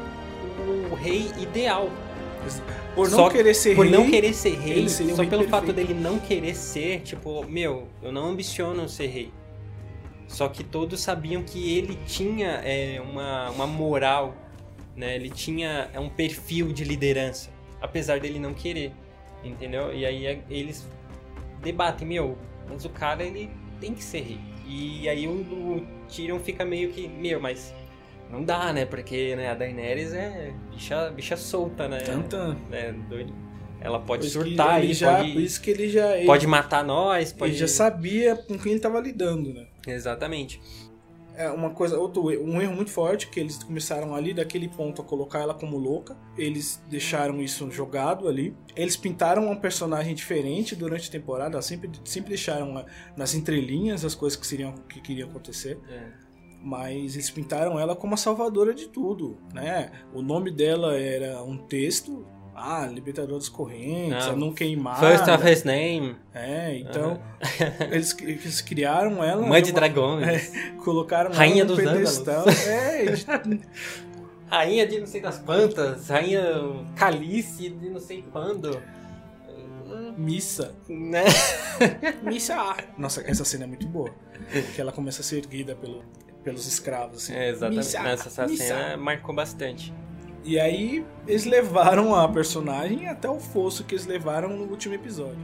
[0.91, 1.89] o rei ideal.
[2.95, 5.65] Por não Só querer ser Por rei, não querer ser rei, só rei pelo fato
[5.65, 5.89] perfeito.
[5.89, 9.31] dele não querer ser, tipo, meu, eu não ambiciono ser rei.
[10.29, 14.35] Só que todos sabiam que ele tinha é, uma, uma moral,
[14.95, 15.15] né?
[15.15, 18.93] Ele tinha é, um perfil de liderança, apesar dele não querer,
[19.45, 19.93] entendeu?
[19.95, 20.87] E aí é- eles
[21.63, 22.37] debatem, meu,
[22.69, 24.41] mas o cara ele tem que ser rei.
[24.67, 27.73] E aí o, o Tyrion fica meio que, meu, mas
[28.31, 28.85] não dá, né?
[28.85, 31.99] Porque né, a Daenerys é bicha, bicha solta, né?
[32.01, 32.57] Tantã.
[32.73, 33.33] É, doido.
[33.81, 36.17] Ela pode surtar ele aí, já, pode, Por isso que ele já.
[36.17, 37.53] Ele, pode matar nós, pode...
[37.53, 39.67] ele já sabia com quem ele estava lidando, né?
[39.87, 40.61] Exatamente.
[41.35, 45.05] É uma coisa, outro, um erro muito forte que eles começaram ali daquele ponto a
[45.05, 46.17] colocar ela como louca.
[46.37, 48.57] Eles deixaram isso jogado ali.
[48.75, 51.61] Eles pintaram uma personagem diferente durante a temporada.
[51.61, 55.79] Sempre, sempre deixaram lá nas entrelinhas as coisas que seriam que queriam acontecer.
[55.91, 56.27] É.
[56.63, 59.93] mas eles pintaram ela como a salvadora de tudo, né?
[60.13, 64.33] O nome dela era um texto, ah, libertador das correntes, Não.
[64.33, 64.99] a não queimar.
[64.99, 66.17] First of his name.
[66.35, 67.21] É, então
[67.91, 69.47] eles, eles criaram ela.
[69.47, 70.55] Mãe de uma- dragões.
[70.55, 72.45] é, colocaram Rainha ela no dos pedestal.
[72.49, 73.61] É, de-
[74.49, 76.09] Rainha de não sei das quantas.
[76.09, 76.43] Rainha
[76.95, 78.81] Calice de não sei quando.
[80.17, 80.75] missa.
[80.89, 81.25] Né?
[82.23, 82.77] Missa.
[82.97, 84.11] Nossa, essa cena é muito boa.
[84.75, 86.03] Que ela começa a ser erguida pelo,
[86.45, 87.25] pelos escravos.
[87.25, 87.35] Assim.
[87.35, 87.77] É, exatamente.
[87.79, 88.65] Missa, Nessa essa missa.
[88.65, 89.93] cena marcou bastante.
[90.47, 95.41] E aí eles levaram a personagem até o fosso que eles levaram no último episódio.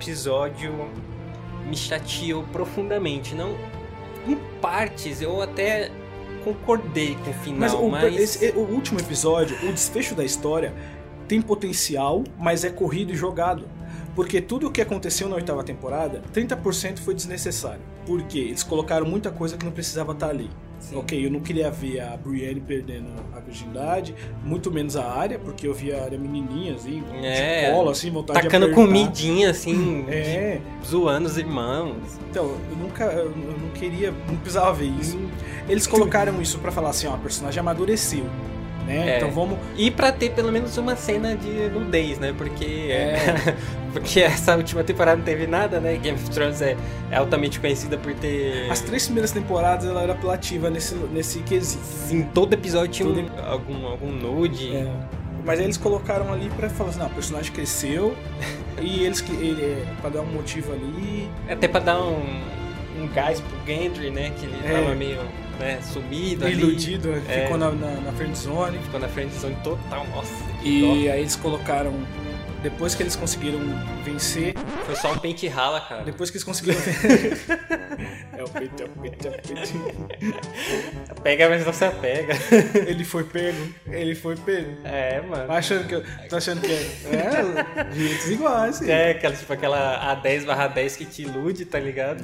[0.00, 0.72] Episódio
[1.68, 3.34] me chateou profundamente.
[3.34, 3.54] Não.
[4.26, 5.90] Em partes, eu até
[6.44, 8.16] concordei com o Mas, final, o, mas.
[8.16, 10.74] esse- o último episódio, o desfecho da história,
[11.28, 13.68] tem potencial, mas é corrido e jogado.
[14.14, 17.80] Porque tudo o que aconteceu na oitava temporada, 30% foi desnecessário.
[18.06, 20.50] Porque eles colocaram muita coisa que não precisava estar ali.
[20.80, 20.96] Sim.
[20.96, 25.66] Ok, eu não queria ver a Brienne perdendo a virgindade, muito menos a área, porque
[25.66, 28.86] eu via a área menininha, assim, É, de cola, assim, vontade Tacando de apertar.
[28.88, 31.96] comidinha assim, É, zoando os irmãos.
[32.30, 35.18] então, eu nunca, eu não queria, não precisava ver isso.
[35.68, 38.24] Eles colocaram isso pra falar assim, ó, a personagem amadureceu,
[38.90, 39.10] né?
[39.12, 39.16] É.
[39.18, 42.34] Então vamos, E pra ter pelo menos uma cena de nudez, né?
[42.36, 43.54] Porque É.
[43.92, 45.96] porque essa última temporada não teve nada, né?
[45.96, 46.76] Game of Thrones é,
[47.10, 51.82] é altamente conhecida por ter As três primeiras temporadas ela era apelativa nesse, nesse quesito.
[52.10, 54.74] em todo episódio tinha um- Todo- algum algum nude.
[54.76, 54.90] É.
[55.44, 58.14] Mas aí eles colocaram ali pra falar assim, não, o personagem cresceu
[58.80, 61.28] e eles que ele é, pra dar um motivo ali.
[61.48, 62.22] Até pra dar um,
[62.98, 64.32] um gás pro Gendry, né?
[64.38, 64.72] Que ele É.
[64.80, 65.20] tava meio
[65.58, 66.54] né, sumido ali.
[66.54, 67.42] Iludido, É.
[67.42, 68.78] ficou na, na, na friend zone.
[68.78, 70.06] Ficou na frente zone total.
[70.14, 71.92] Nossa, E aí eles colocaram.
[72.62, 73.58] Depois que eles conseguiram
[74.04, 74.54] vencer.
[74.84, 76.02] Foi só um pente rala, cara.
[76.02, 76.78] Depois que eles conseguiram.
[78.36, 81.22] é o peito, é o peito, é o peito.
[81.22, 82.34] Pega, mas não se apega.
[82.86, 83.74] Ele foi pego.
[83.86, 84.76] Ele foi pego.
[84.84, 85.46] É, mano.
[85.46, 86.04] Tá achando que eu.
[86.28, 86.90] Tá achando que é.
[87.14, 88.76] É, jeitos iguais.
[88.76, 88.90] sim.
[88.90, 92.22] É, aquela, tipo, aquela A10 barra 10 que te ilude, tá ligado?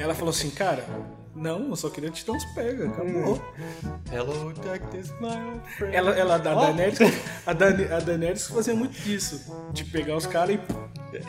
[0.00, 0.84] Ela falou assim, cara,
[1.36, 3.40] não, eu só queria te dar uns pega, acabou.
[4.10, 5.94] Hello, darkness, my friend.
[5.94, 6.60] Ela, ela a Ó.
[6.62, 6.98] Daenerys,
[7.46, 9.52] a, Dani, a Daenerys fazia muito disso.
[9.72, 10.58] De pegar os caras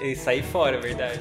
[0.01, 1.19] e E sair fora, é verdade.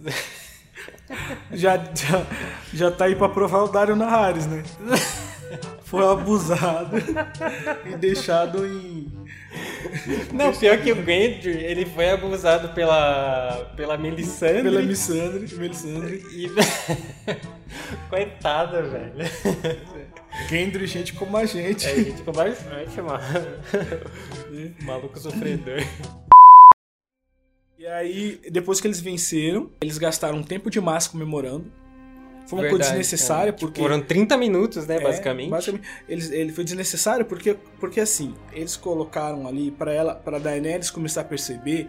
[1.52, 2.26] já, já,
[2.72, 4.62] já tá aí pra provar o Dario Naharis, né?
[5.84, 6.96] Foi abusado
[7.84, 9.12] e deixado em.
[10.32, 14.62] Não, pior que o Gendry, ele foi abusado pela, pela Melisandre.
[14.62, 15.54] pela Missandre.
[15.54, 16.22] Melisandre.
[16.32, 16.48] E...
[18.08, 19.14] Coitada, velho.
[20.48, 21.86] Gendry, gente como a gente.
[21.86, 23.22] É, gente ficou bastante, mano.
[24.82, 25.80] Maluco sofredor.
[27.78, 31.70] E aí, depois que eles venceram, eles gastaram um tempo demais comemorando.
[32.46, 33.52] Foi uma coisa Verdade, desnecessária, é.
[33.52, 33.80] Porque.
[33.80, 35.50] Foram 30 minutos, né, É, basicamente.
[35.50, 40.90] basicamente, eles, ele foi desnecessário porque, porque assim, eles colocaram ali pra ela, para Daenerys
[40.90, 41.88] começar a perceber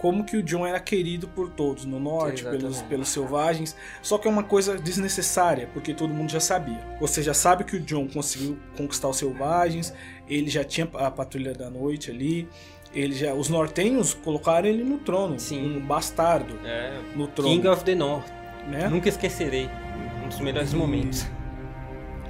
[0.00, 2.60] como que o Jon era querido por todos no norte, Exatamente.
[2.62, 3.76] pelos, pelos selvagens.
[4.02, 6.80] Só que é uma coisa desnecessária, porque todo mundo já sabia.
[7.00, 9.94] Você já sabe que o Jon conseguiu conquistar os selvagens,
[10.28, 12.48] ele já tinha a patrulha da noite ali.
[12.92, 15.76] Ele já, os nortenhos colocaram ele no trono, Sim.
[15.76, 16.98] um bastardo É.
[17.16, 18.26] no trono, King of the North.
[18.68, 18.88] Né?
[18.88, 19.68] Nunca esquecerei.
[20.24, 21.26] Um dos melhores momentos.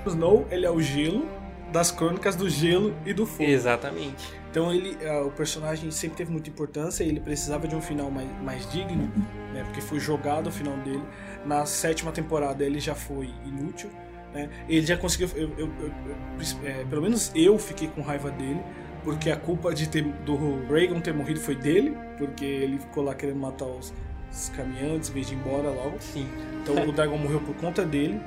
[0.05, 1.27] O Snow, ele é o gelo
[1.73, 3.49] das crônicas do gelo e do fogo.
[3.49, 4.33] Exatamente.
[4.51, 8.11] Então ele, ah, o personagem sempre teve muita importância e ele precisava de um final
[8.11, 9.11] mais, mais digno,
[9.55, 9.62] né?
[9.64, 11.03] Porque foi jogado o final dele.
[11.47, 13.88] Na sétima temporada ele já foi inútil,
[14.35, 14.51] né?
[14.68, 18.61] Ele já conseguiu, eu- eu- eu- é, pelo menos eu fiquei com raiva dele,
[19.03, 20.37] porque a culpa de ter, do
[20.71, 23.95] Reagan ter morrido foi dele, porque ele ficou lá querendo matar os,
[24.33, 25.97] os caminhantes em vez de ir embora logo.
[26.01, 26.29] Sim.
[26.62, 28.21] Então o Dragon morreu por conta dele.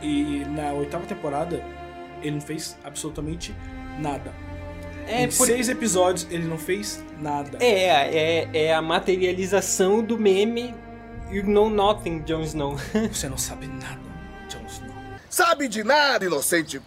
[0.00, 1.62] E na oitava temporada
[2.22, 3.54] ele não fez absolutamente
[3.98, 4.32] nada.
[5.06, 5.46] É, em por...
[5.46, 7.58] seis episódios ele não fez nada.
[7.60, 10.74] é, é, é a materialização do meme
[11.30, 12.76] You Know Nothing, Jon Snow.
[13.10, 14.00] Você não sabe nada,
[14.48, 14.92] Jon Snow.
[15.28, 16.80] Sabe de nada, inocente.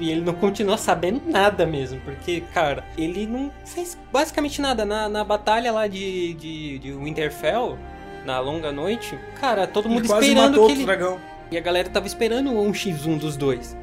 [0.00, 4.84] E ele não continua sabendo nada mesmo, porque, cara, ele não fez basicamente nada.
[4.84, 7.76] Na, na batalha lá de, de, de Winterfell,
[8.24, 10.84] na longa noite, cara, todo mundo Ele quase esperando matou que ele.
[10.84, 11.18] dragão.
[11.50, 13.76] E a galera tava esperando um x1 dos dois.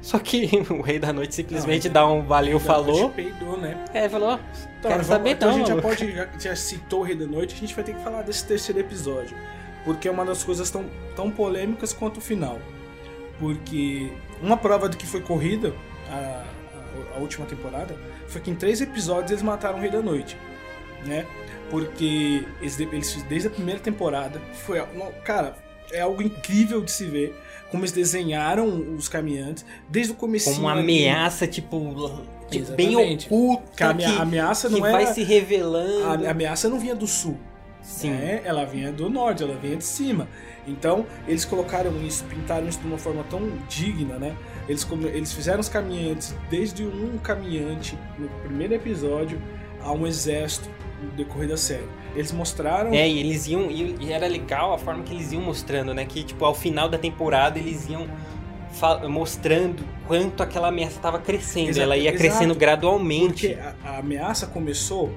[0.00, 3.10] Só que o Rei da Noite simplesmente Não, dá um valeu, falou.
[3.10, 3.84] Peidou, né?
[3.92, 4.38] É, falou,
[4.78, 5.88] Então, quero vamos- saber então não, a gente já maluco.
[5.96, 8.46] pode, já, já citou o Rei da Noite, a gente vai ter que falar desse
[8.46, 9.36] terceiro episódio.
[9.84, 10.84] Porque é uma das coisas tão,
[11.16, 12.58] tão polêmicas quanto o final.
[13.38, 14.12] Porque
[14.44, 15.72] uma prova de que foi corrida,
[16.10, 17.96] a, a- a última temporada,
[18.28, 20.36] foi que em três episódios eles mataram o Rei da Noite.
[21.04, 21.26] Né?
[21.70, 24.80] Porque eles, eles desde a primeira temporada, foi.
[25.24, 25.54] Cara,
[25.92, 27.38] é algo incrível de se ver.
[27.70, 30.48] Como eles desenharam os caminhantes, desde o começo.
[30.50, 35.02] Como uma ameaça, tipo, tipo, bem oculta, Que a amea- que, ameaça que não vai
[35.02, 36.26] era- se revelando.
[36.26, 37.36] A ameaça não vinha do sul.
[37.82, 38.10] Sim.
[38.10, 38.40] né?
[38.44, 40.26] Ela vinha do norte, ela vinha de cima.
[40.66, 44.34] Então, eles colocaram isso, pintaram isso de uma forma tão digna, né?
[44.68, 49.40] Eles, eles fizeram os caminhantes, desde um caminhante no primeiro episódio
[49.82, 50.68] a um exército
[51.02, 51.86] no decorrer da série.
[52.14, 52.92] Eles mostraram.
[52.94, 53.70] É, e eles iam.
[53.70, 56.04] E era legal a forma que eles iam mostrando, né?
[56.06, 58.08] Que, tipo, ao final da temporada eles iam
[59.08, 61.68] mostrando quanto aquela ameaça estava crescendo.
[61.70, 62.18] Exato, Ela ia exato.
[62.18, 63.48] crescendo gradualmente.
[63.48, 65.12] Porque a, a ameaça começou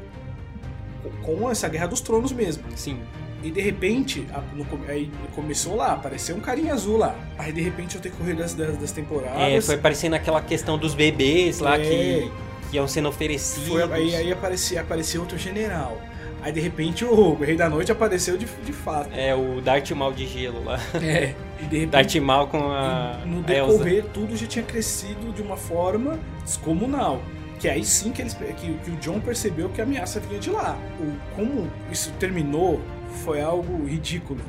[1.23, 2.63] com essa Guerra dos Tronos mesmo.
[2.75, 2.99] Sim.
[3.43, 7.15] E de repente, a- no aí começou lá, apareceu um carinha azul lá.
[7.37, 9.39] Aí de repente, ao decorrer das, das, das temporadas.
[9.39, 11.81] É, foi aparecendo aquela questão dos bebês lá É.
[11.81, 12.31] que,
[12.71, 13.67] que iam sendo oferecidos.
[13.67, 16.01] Foi, aí aí aparecia, apareceu outro general.
[16.41, 19.09] Aí de repente o Rei da Noite apareceu de, de fato.
[19.13, 20.79] É, o Darth Maul de gelo lá.
[20.95, 21.33] É.
[21.61, 25.41] E de repente, Darth Maul com a, no a decorrer, tudo já tinha crescido de
[25.41, 27.21] uma forma descomunal.
[27.59, 30.49] Que aí sim que, eles, que, que o John percebeu que a ameaça vinha de
[30.51, 30.77] lá.
[30.99, 32.79] O, como isso terminou
[33.23, 34.39] foi algo ridículo.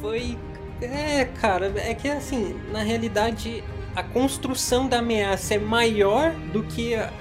[0.00, 0.36] Foi.
[0.80, 3.62] É, cara, é que assim, na realidade,
[3.94, 7.12] a construção da ameaça é maior do que a,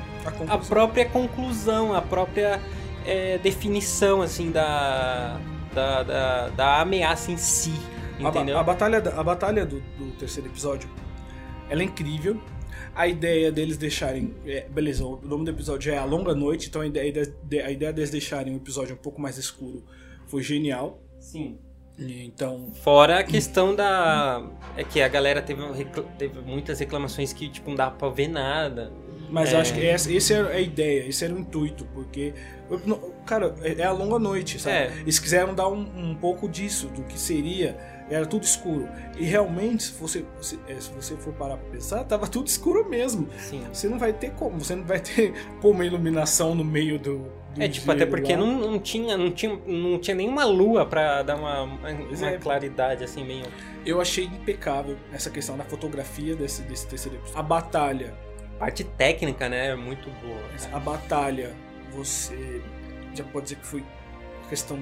[0.50, 2.60] A a própria conclusão, a própria
[3.06, 5.40] é, definição, assim, da,
[5.74, 7.74] da, da, da ameaça em si.
[8.24, 8.58] A, Entendeu?
[8.58, 10.90] a batalha, da- a batalha do, do terceiro episódio,
[11.70, 12.40] ela é incrível.
[12.96, 14.34] A ideia deles deixarem.
[14.46, 17.12] é, beleza, o nome do episódio é A Longa Noite, então a ideia,
[17.44, 19.84] de- a ideia deles deixarem o episódio um pouco mais escuro
[20.32, 21.00] foi genial.
[21.20, 21.60] Sim.
[22.00, 22.72] Então.
[22.82, 24.42] Fora a questão da.
[24.76, 28.28] É que a galera teve, recla- teve muitas reclamações que, tipo, não dava pra ver
[28.28, 28.92] nada.
[29.30, 29.56] Mas É.
[29.56, 32.34] eu acho que essa, esse era a ideia, esse era o intuito, porque.
[33.26, 34.76] Cara, é é a longa noite, sabe?
[34.76, 34.94] É.
[35.02, 37.78] Eles quiseram dar um, um pouco disso, do que seria.
[38.10, 38.90] Era tudo escuro.
[39.18, 42.90] E realmente, se você, se, é, se você for parar pra pensar, tava tudo escuro
[42.90, 43.30] mesmo.
[43.38, 43.64] Sim.
[43.72, 47.26] Você não vai ter como, você não vai ter como uma iluminação no meio do.
[47.58, 48.40] É, tipo, até porque lá.
[48.40, 52.38] não, não, tinha, não, tinha, não tinha nenhuma lua pra dar uma, uma, é.
[52.38, 53.46] claridade, assim, meio...
[53.86, 57.40] Eu achei impecável essa questão da fotografia desse, desse terceiro episódio.
[57.40, 58.14] A batalha.
[58.58, 60.42] Parte técnica, né, é muito boa.
[60.72, 61.54] A batalha,
[61.92, 62.62] você
[63.14, 63.84] já pode dizer que foi
[64.52, 64.78] questão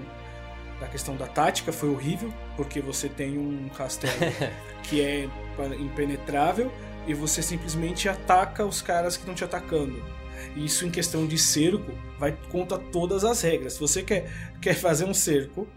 [0.80, 4.14] da questão da tática foi horrível, porque você tem um castelo
[4.84, 5.30] que é
[5.78, 6.72] impenetrável
[7.06, 10.02] e você simplesmente ataca os caras que estão te atacando.
[10.56, 13.74] Isso em questão de cerco vai contra todas as regras.
[13.74, 15.68] Se você quer, quer fazer um cerco,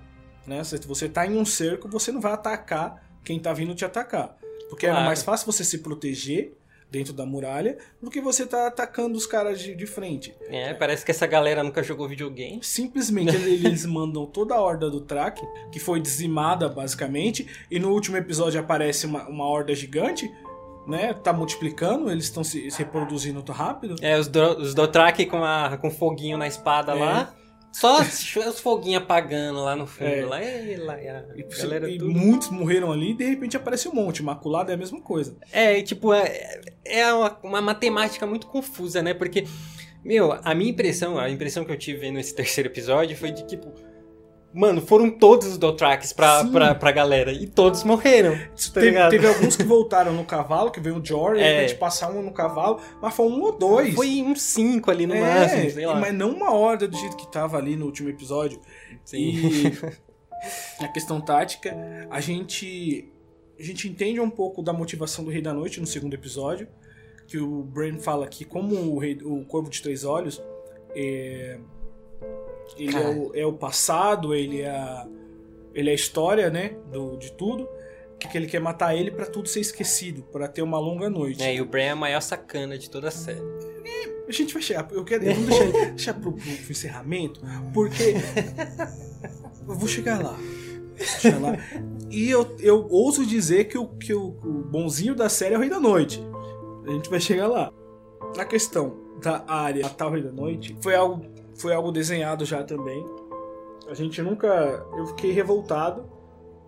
[0.46, 0.62] né?
[0.64, 4.37] Se você tá em um cerco, você não vai atacar quem tá vindo te atacar.
[4.68, 5.07] Porque era Claro.
[5.07, 6.55] mais fácil você se proteger
[6.90, 10.35] dentro da muralha do que você tá atacando os caras de, de frente.
[10.48, 12.59] É, parece que essa galera nunca jogou videogame.
[12.62, 18.18] Simplesmente eles mandam toda a horda do Track, que foi dizimada basicamente, e no último
[18.18, 20.31] episódio aparece uma, uma horda gigante,
[20.86, 21.12] né?
[21.14, 23.96] Tá multiplicando, eles estão se, se reproduzindo muito rápido.
[24.00, 26.94] É, os, do, os Dothraki com, a, com foguinho na espada É.
[26.94, 27.34] lá.
[27.72, 30.06] Só os os foguinhos apagando lá no fundo.
[30.06, 30.24] É.
[30.26, 32.10] Lá, e, lá, e E, e tudo...
[32.10, 34.18] muitos morreram ali e de repente aparece um monte.
[34.18, 35.34] Imaculado é a mesma coisa.
[35.50, 39.14] É, tipo, é, é uma, uma matemática muito confusa, né?
[39.14, 39.46] Porque,
[40.04, 43.72] meu, a minha impressão, a impressão que eu tive nesse terceiro episódio foi de tipo.
[44.54, 46.52] Mano, foram todos os Dothrakis pra, Sim.
[46.52, 47.32] pra, pra galera.
[47.32, 48.36] E todos morreram.
[48.36, 51.60] Tá teve, teve alguns que voltaram no cavalo, que veio o Jory, É.
[51.60, 53.94] a gente passar um no cavalo, mas foi um ou dois.
[53.94, 55.98] Foi uns cinco ali no é, máximo, sei lá.
[55.98, 58.60] mas não uma horda do jeito que tava ali no último episódio.
[59.04, 59.18] Sim.
[59.18, 59.72] E
[60.84, 61.74] a questão tática,
[62.10, 63.08] a gente
[63.58, 66.66] a gente entende um pouco da motivação do Rei da Noite no segundo episódio,
[67.28, 70.42] que o Bran fala que como o, rei, o Corvo de Três Olhos
[70.96, 71.58] é,
[72.77, 75.07] ele é o, é o passado, ele é a,
[75.75, 77.68] ele é a história, né, do, de tudo,
[78.18, 81.42] que, que ele quer matar ele pra tudo ser esquecido, pra ter uma longa noite.
[81.42, 83.40] É, e o Bran é a maior sacana de toda a série.
[84.27, 87.40] A gente vai chegar, eu quero vamos deixar, deixar pro, pro, pro encerramento,
[87.75, 88.14] porque
[89.68, 90.38] eu vou chegar lá.
[91.40, 92.03] Vou.
[92.11, 95.61] E eu, eu ouso dizer que, o, que o, o bonzinho da série é o
[95.61, 96.22] Rei da Noite.
[96.87, 97.72] A gente vai chegar lá.
[98.37, 101.25] Na questão da área matar o Rei da Noite, foi algo,
[101.62, 103.05] foi algo desenhado já também.
[103.88, 104.85] A gente nunca.
[104.96, 106.04] Eu fiquei revoltado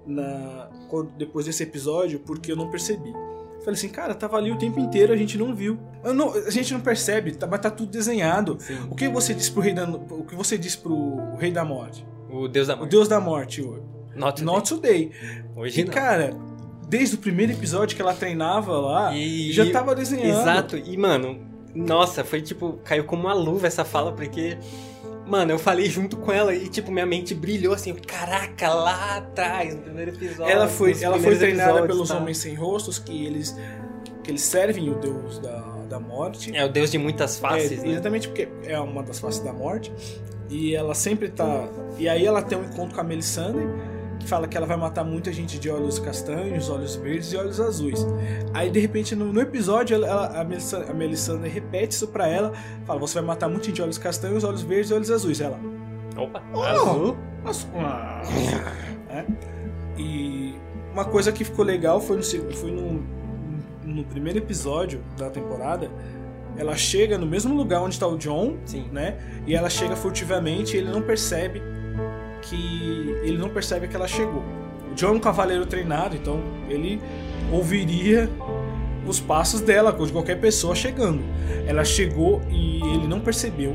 [0.06, 3.12] na, quando- depois desse episódio porque eu não percebi.
[3.64, 5.78] Falei assim, cara, tava ali o tempo inteiro, a gente não viu.
[6.14, 8.58] Não- a gente não percebe, tá, mas tá tudo desenhado.
[8.90, 12.06] O que você disse pro rei da, o que você disse pro rei da morte?
[12.30, 12.90] O Deus da O Morte.
[12.90, 13.82] deus da morte, o
[14.14, 15.10] Not, Not Today.
[15.56, 15.92] Hoje E não.
[15.94, 16.36] cara,
[16.88, 20.42] desde o primeiro episódio que ela treinava lá, E- já tava desenhando.
[20.42, 20.76] Exato.
[20.76, 21.40] E, mano,
[21.74, 24.56] nossa, foi tipo, caiu como uma luva essa fala, porque.
[25.26, 29.74] Mano, eu falei junto com ela e, tipo, minha mente brilhou assim, caraca, lá atrás,
[29.74, 30.52] no primeiro episódio.
[30.52, 32.18] Ela foi, ela foi treinada pelos tá?
[32.18, 33.56] homens sem rostos que eles
[34.22, 36.54] que eles servem o deus da, da morte.
[36.56, 37.92] É o Deus de muitas faces, É, né?
[37.92, 39.92] Exatamente porque é uma das faces da morte.
[40.50, 41.68] E ela sempre tá.
[41.98, 43.66] E aí ela tem um encontro com a Melisandre,
[44.24, 47.60] que fala que ela vai matar muita gente de olhos castanhos, olhos verdes e olhos
[47.60, 48.04] azuis.
[48.52, 52.26] Aí de repente no, no episódio ela- ela- a, Melisandre, a Melisandre repete isso pra
[52.26, 52.52] ela,
[52.84, 55.40] fala: Você vai matar muita gente de olhos castanhos, olhos verdes e olhos azuis.
[55.40, 55.58] Ela.
[56.16, 56.60] Opa, Oh!
[56.62, 57.16] azul.
[57.76, 58.22] Ah.
[59.10, 59.24] É.
[59.98, 60.54] E
[60.92, 62.22] uma coisa que ficou legal foi no,
[62.54, 63.02] foi no,
[63.84, 65.90] no primeiro episódio da temporada.
[66.56, 68.88] Ela chega no mesmo lugar onde está o John, Sim.
[68.92, 69.16] né?
[69.46, 71.60] E ela chega furtivamente e ele não percebe
[72.48, 73.16] que.
[73.22, 74.42] Ele não percebe que ela chegou.
[74.90, 77.00] O John é um cavaleiro treinado, então ele
[77.52, 78.28] ouviria
[79.06, 81.20] os passos dela, de qualquer pessoa chegando.
[81.66, 83.72] Ela chegou e ele não percebeu,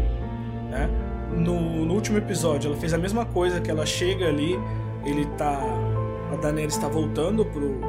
[0.69, 0.89] né?
[1.31, 4.59] No, no último episódio, ela fez a mesma coisa, que ela chega ali,
[5.05, 5.59] ele tá...
[6.31, 7.79] A Daenerys está voltando pro,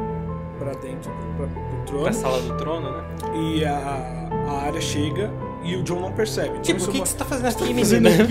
[0.59, 3.05] pra dentro, pra, pro trono, Pra sala do trono, né?
[3.37, 5.31] e a, a área chega
[5.63, 6.49] e o John não percebe.
[6.51, 8.25] Então Tipo, o que, é que você tá fazendo aqui, fazendo menina?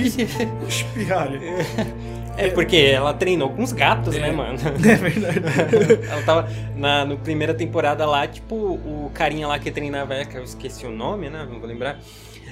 [0.59, 1.39] uma espirralha.
[2.37, 4.19] É porque ela treinou com os gatos, É.
[4.21, 4.57] né, mano?
[4.87, 6.07] É verdade.
[6.09, 10.37] ela tava na no primeira temporada lá, tipo, o carinha lá que treinava ela, que
[10.37, 11.45] eu esqueci o nome, né?
[11.49, 11.99] Não vou lembrar.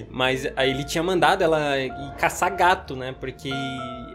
[0.09, 3.15] Mas aí ele tinha mandado ela ir caçar gato, né?
[3.19, 3.49] Porque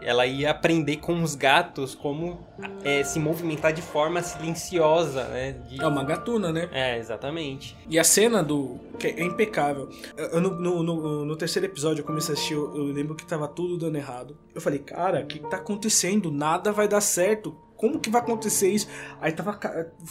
[0.01, 2.39] ela ia aprender com os gatos como
[2.83, 5.53] é, se movimentar de forma silenciosa, né?
[5.67, 6.69] De- É uma gatuna, né?
[6.71, 7.75] É, exatamente.
[7.89, 8.79] E a cena do.
[8.99, 9.89] que é impecável.
[10.17, 13.47] Eu, no, no, no- terceiro episódio eu comecei a assistir, eu, eu lembro que tava
[13.47, 14.37] tudo dando errado.
[14.53, 16.31] Eu falei, cara, o que, tá acontecendo?
[16.31, 17.55] Nada vai dar certo.
[17.75, 18.87] Como que vai acontecer isso?
[19.19, 19.59] Aí tava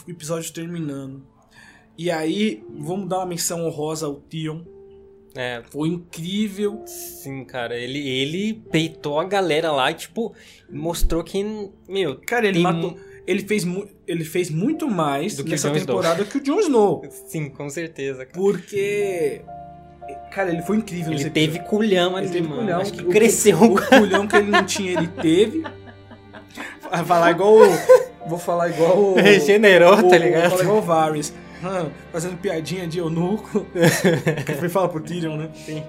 [0.07, 1.23] o episódio terminando.
[1.97, 4.61] E aí, vamos dar uma menção honrosa ao Tion.
[5.35, 6.83] É, Foi incrível.
[6.85, 7.75] sim, cara.
[7.77, 10.33] Ele, ele peitou a galera lá e, tipo,
[10.69, 11.43] mostrou que,
[11.89, 12.19] meu.
[12.25, 12.95] Cara, ele matou.
[13.25, 13.65] Ele fez,
[14.05, 17.01] ele fez muito mais Do que nessa o temporada que o Jon Snow.
[17.27, 18.31] Sim, com certeza, cara.
[18.33, 19.41] Porque.
[20.33, 22.61] Cara, ele foi incrível Ele teve culhão ali, Ele teve mano.
[22.63, 22.81] culhão.
[22.81, 23.57] Acho que O- cresceu.
[23.63, 25.63] O, culhão que ele não tinha, ele teve.
[27.05, 27.55] Falar igual.
[27.57, 28.97] o- Vou falar igual.
[28.97, 30.49] o- Regenerou, o- tá ligado?
[30.49, 31.33] Vou falar igual o Varys.
[32.11, 33.65] Fazendo piadinha de eunuco.
[34.45, 35.51] que foi falar pro Tyrion, né?
[35.53, 35.83] Sim.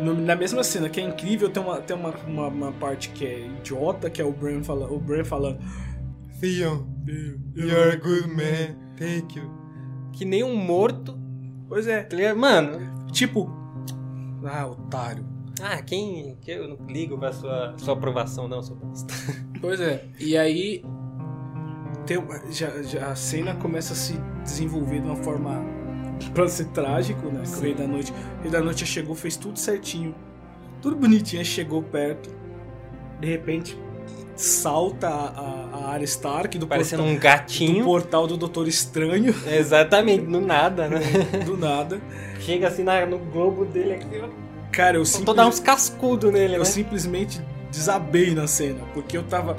[0.00, 3.26] No- na mesma cena, que é incrível, tem, uma, tem uma, uma, uma parte que
[3.26, 5.58] é idiota, que é o Bran, fala, o Bran falando.
[6.40, 6.86] Theon,
[7.54, 8.76] you're a good man.
[8.96, 9.50] Thank you.
[10.12, 11.18] Que nem um morto.
[11.68, 12.02] Pois é.
[12.04, 12.16] tá?
[12.34, 12.78] Mano,
[13.12, 13.50] Tipo.
[14.44, 15.24] Ah, otário.
[15.62, 16.36] ah, quem.
[16.40, 19.12] que Eu não ligo pra sua, sua aprovação, não, seu bosta.
[19.60, 20.06] Pois é.
[20.18, 20.82] E aí.
[22.10, 25.64] Tem, já, já a cena começa a se desenvolver de uma forma
[26.34, 27.44] pra ser trágico, né?
[27.44, 28.12] Que o Rei da Noite.
[28.12, 30.12] O Rei da Noite já chegou, fez tudo certinho.
[30.82, 32.28] Tudo bonitinho, chegou perto.
[33.20, 33.78] De repente,
[34.34, 37.78] salta a, a, área Stark do Parecendo portal, um gatinho.
[37.78, 40.98] do portal do Doutor Estranho, Exatamente, do nada, né?
[41.46, 42.00] do nada.
[42.40, 44.20] Chega assim na- no globo dele aqui.
[44.72, 46.64] Cara, eu, Faltou dar uns cascudos nele, eu né?
[46.64, 47.40] simplesmente
[47.70, 49.56] desabei na cena, porque eu tava.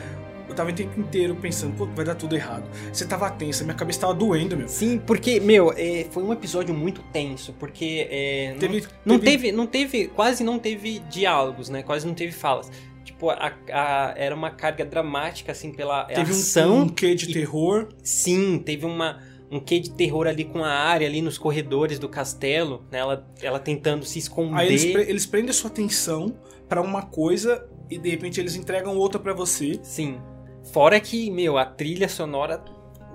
[0.52, 2.66] Eu tava o tempo inteiro pensando, pô, vai dar tudo errado.
[2.92, 4.68] Você tava tensa, minha cabeça tava doendo, meu.
[4.68, 9.32] Sim, porque, meu, é, foi um episódio muito tenso, porque é, não- Teve- não, teve-
[9.38, 11.82] teve, não teve, quase não teve diálogos, né?
[11.84, 12.70] Quase não teve falas.
[13.04, 16.78] Tipo, a- a- era uma carga dramática, assim, pela Teve um, ação.
[16.82, 17.88] um quê de e- terror.
[18.04, 22.10] Sim, teve uma, um quê de terror ali com a área, ali nos corredores do
[22.10, 23.00] castelo, né?
[23.00, 24.58] Ela, ela tentando se esconder.
[24.60, 26.36] Aí eles, pre- eles prendem a sua atenção
[26.68, 29.80] pra uma coisa e de repente eles entregam outra pra você.
[29.84, 30.18] Sim.
[30.72, 32.64] Fora que, meu, a trilha sonora,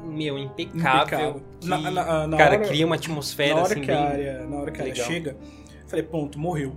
[0.04, 1.00] meu, impecável.
[1.02, 1.42] Impecável.
[1.60, 3.96] que, Na- na- na cara, hora- cria uma atmosfera, na hora assim, que bem...
[3.96, 5.06] a área, na hora que a área legal.
[5.08, 5.36] chega,
[5.86, 6.74] falei, ponto, morreu.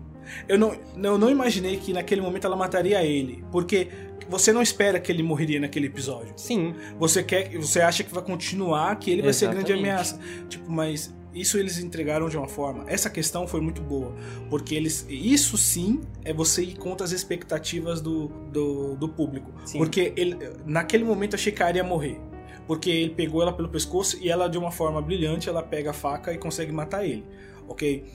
[0.47, 3.87] Eu não, eu não imaginei que naquele momento ela mataria ele, porque
[4.29, 6.33] você não espera que ele morreria naquele episódio.
[6.37, 9.89] Sim, Você quer, você acha que vai continuar, que ele vai ser grande Exatamente.
[9.89, 10.19] ameaça.
[10.47, 12.85] Tipo, mas isso eles entregaram de uma forma.
[12.87, 14.13] Essa questão foi muito boa,
[14.49, 19.77] porque eles, isso sim é você ir contra as expectativas do, do, do público, Sim.
[19.77, 22.19] porque ele, naquele momento eu achei que a Arya ia morrer.
[22.67, 25.93] Porque ele pegou ela pelo pescoço e ela, de uma forma brilhante, ela pega a
[25.93, 27.25] faca e consegue matar ele.
[27.67, 28.05] Ok?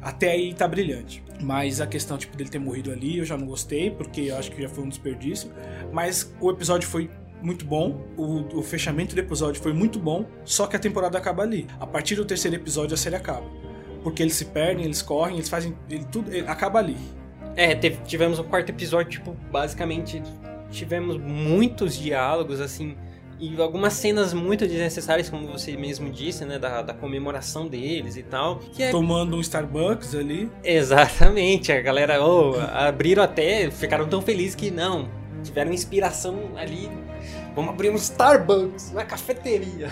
[0.00, 1.22] Até aí tá brilhante.
[1.42, 4.50] Mas a questão tipo, dele ter morrido ali eu já não gostei, porque eu acho
[4.50, 5.50] que já foi um desperdício.
[5.92, 7.10] Mas o episódio foi
[7.42, 11.42] muito bom, o, o fechamento do episódio foi muito bom, só que a temporada acaba
[11.42, 11.66] ali.
[11.78, 13.46] A partir do terceiro episódio a série acaba.
[14.02, 15.76] Porque eles se perdem, eles correm, eles fazem.
[15.90, 16.96] Ele, tudo ele acaba ali.
[17.56, 20.22] É, teve- tivemos o quarto episódio, tipo, basicamente
[20.70, 22.96] tivemos muitos diálogos, assim,
[23.40, 28.22] e algumas cenas muito desnecessárias, como você mesmo disse, né, da, da comemoração deles e
[28.22, 28.58] tal.
[28.58, 30.50] Que é Tomando um Starbucks ali.
[30.62, 35.08] Exatamente, a galera oh, abriram até, ficaram tão felizes que não,
[35.42, 36.88] tiveram inspiração ali.
[37.58, 39.90] Vamos abrir um Starbucks, uma cafeteria.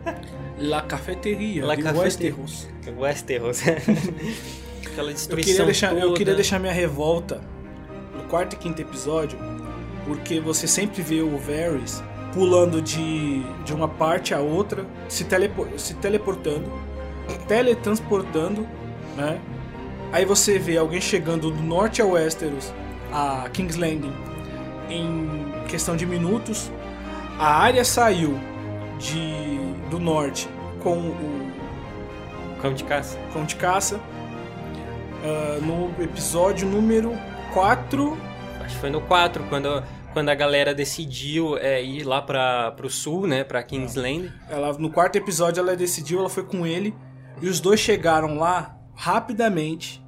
[0.56, 2.34] La Cafeteria, La de Cafeteria.
[2.34, 2.68] Westeros.
[2.96, 3.60] Westeros.
[4.86, 6.16] Aquela Eu destruição queria, deixar, eu toda.
[6.16, 7.42] queria deixar minha revolta
[8.16, 9.38] no quarto e quinto episódio,
[10.06, 12.02] porque você sempre vê o Varys
[12.32, 16.72] pulando de, de uma parte a outra, se, telepo, se teleportando,
[17.46, 18.66] teletransportando,
[19.14, 19.38] né?
[20.10, 22.72] Aí você vê alguém chegando do norte a Westeros,
[23.12, 24.14] a King's Landing,
[24.88, 26.72] em questão de minutos.
[27.38, 28.38] A área saiu
[28.98, 29.58] de,
[29.90, 30.48] do norte
[30.82, 31.44] com o
[32.64, 33.18] Cão de caça.
[33.32, 34.00] Cão de Caça.
[35.22, 37.12] ah, no episódio número
[37.52, 38.16] 4.
[38.60, 42.88] Acho que foi no 4, quando, quando a galera decidiu é, ir lá pra, pro
[42.88, 44.32] sul, né, pra Kingsland.
[44.48, 46.94] Ela, no quarto episódio ela decidiu, ela foi com ele.
[47.42, 50.02] E os dois chegaram lá rapidamente.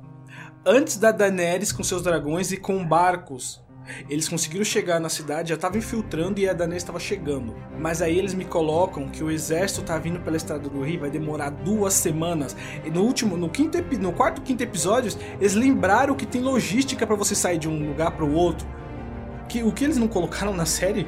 [0.65, 3.63] Antes da Daenerys com seus dragões e com barcos.
[4.09, 7.55] Eles conseguiram chegar na cidade, já estavam infiltrando e a Daenerys estava chegando.
[7.79, 11.11] Mas aí eles me colocam que o exército tá vindo pela estrada do rio, vai
[11.11, 12.57] demorar duas semanas.
[12.85, 17.17] E no último, no quinto, no quarto, quinto episódios, eles lembraram que tem logística para
[17.17, 18.67] você sair de um lugar para o outro.
[19.49, 21.07] Que o que eles não colocaram na série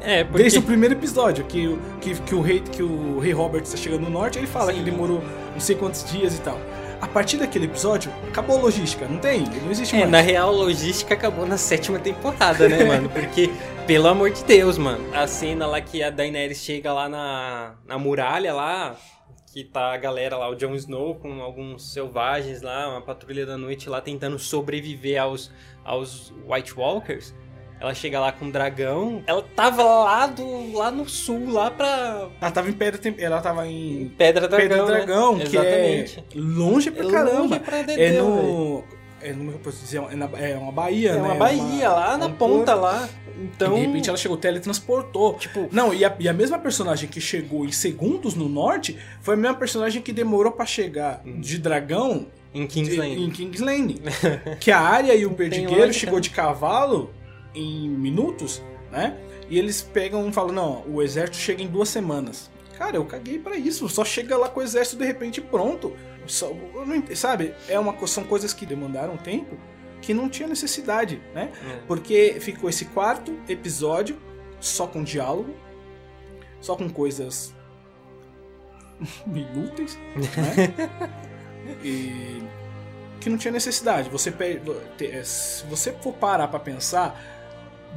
[0.00, 0.42] É, porque...
[0.42, 3.76] Desde o primeiro episódio, que, o- que, que, o rei, que o rei Robert está
[3.76, 4.78] chegando no norte, ele fala Sim.
[4.78, 6.58] que demorou não sei quantos dias e tal.
[7.00, 9.44] A partir daquele episódio, acabou a logística, não tem?
[9.62, 10.10] Não existe É, mais.
[10.10, 13.08] na real, logística acabou na sétima temporada, né, mano?
[13.08, 13.50] Porque,
[13.86, 15.04] pelo amor de Deus, mano.
[15.14, 18.96] A cena lá que a Daenerys chega lá na, na muralha lá,
[19.52, 23.56] que tá a galera lá, o Jon Snow com alguns selvagens lá, uma patrulha da
[23.56, 25.50] noite lá tentando sobreviver aos,
[25.84, 27.32] aos White Walkers.
[27.80, 29.22] Ela chega lá com um dragão.
[29.26, 33.40] Ela tava lá, do, lá no sul, lá pra Ela tava em Pedra, Tem- ela
[33.40, 34.68] tava em Pedra Dragão.
[34.68, 34.92] Pedra né?
[35.06, 36.18] Dragão, que Exatamente.
[36.18, 37.40] é longe pra É caramba.
[37.40, 38.84] longe pra é dedéu, no.
[39.20, 41.20] É, no, como eu posso dizer, é, na- é uma baía, É né?
[41.22, 43.08] uma baía lá na ponta lá.
[43.40, 43.76] Então.
[43.76, 45.34] E de repente ela chegou, teletransportou.
[45.34, 49.34] Tipo, Não, e a, e a mesma personagem que chegou em segundos no norte foi
[49.34, 51.40] a mesma personagem que demorou pra chegar Hum.
[51.40, 53.22] de dragão em Kingsland.
[53.24, 54.00] em King's Landing.
[54.58, 57.12] que a área e o Perdigueiro chegou de cavalo
[57.54, 59.18] em minutos, né?
[59.48, 62.50] E eles pegam e falam, não, o exército chega em duas semanas.
[62.76, 63.88] Cara, eu caguei pra isso.
[63.88, 65.96] Só chega lá com o exército de repente pronto.
[66.26, 66.52] Só,
[67.14, 67.54] sabe?
[67.68, 69.56] É uma, são coisas que demandaram tempo
[70.00, 71.50] que não tinha necessidade, né?
[71.68, 71.80] É.
[71.86, 74.16] Porque ficou esse quarto episódio
[74.60, 75.54] só com diálogo,
[76.60, 77.54] só com coisas
[79.26, 80.74] inúteis, né?
[81.82, 82.42] e
[83.20, 84.08] que não tinha necessidade.
[84.10, 84.32] Você
[85.00, 87.20] é, se você for parar pra pensar,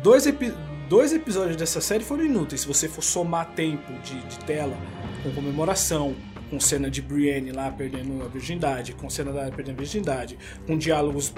[0.04, 0.54] dois, epi-
[0.90, 2.62] dois episódios dessa série foram inúteis.
[2.62, 4.76] Se você for somar tempo de, de tela
[5.24, 6.16] com comemoração,
[6.50, 10.38] com cena de Brienne lá perdendo a virgindade, com cena da perdendo a virgindade,
[10.68, 11.34] com diálogos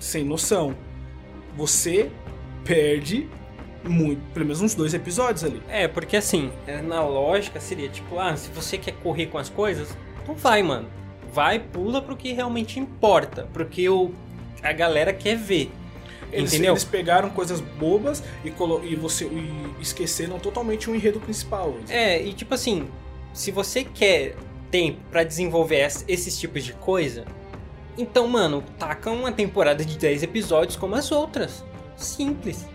[0.00, 0.74] sem noção,
[1.56, 2.10] você
[2.64, 3.28] perde
[3.84, 5.62] muito, pelo menos uns dois episódios ali.
[5.68, 9.48] É, porque assim, é, na lógica seria tipo, ah, se você quer correr com as
[9.48, 10.88] coisas, então vai, mano.
[11.32, 13.48] Vai, pula pro que realmente importa.
[13.52, 14.10] Porque o,
[14.62, 15.70] a galera quer ver.
[16.32, 16.72] Eles, entendeu?
[16.72, 21.74] eles pegaram coisas bobas e, e você e esqueceram totalmente o enredo principal.
[21.88, 22.88] É, e tipo assim,
[23.32, 24.34] se você quer
[24.70, 27.24] tempo pra desenvolver es- esses tipos de coisa,
[27.96, 31.64] então, mano, taca uma temporada de 10 episódios como as outras.
[31.96, 32.66] Simples.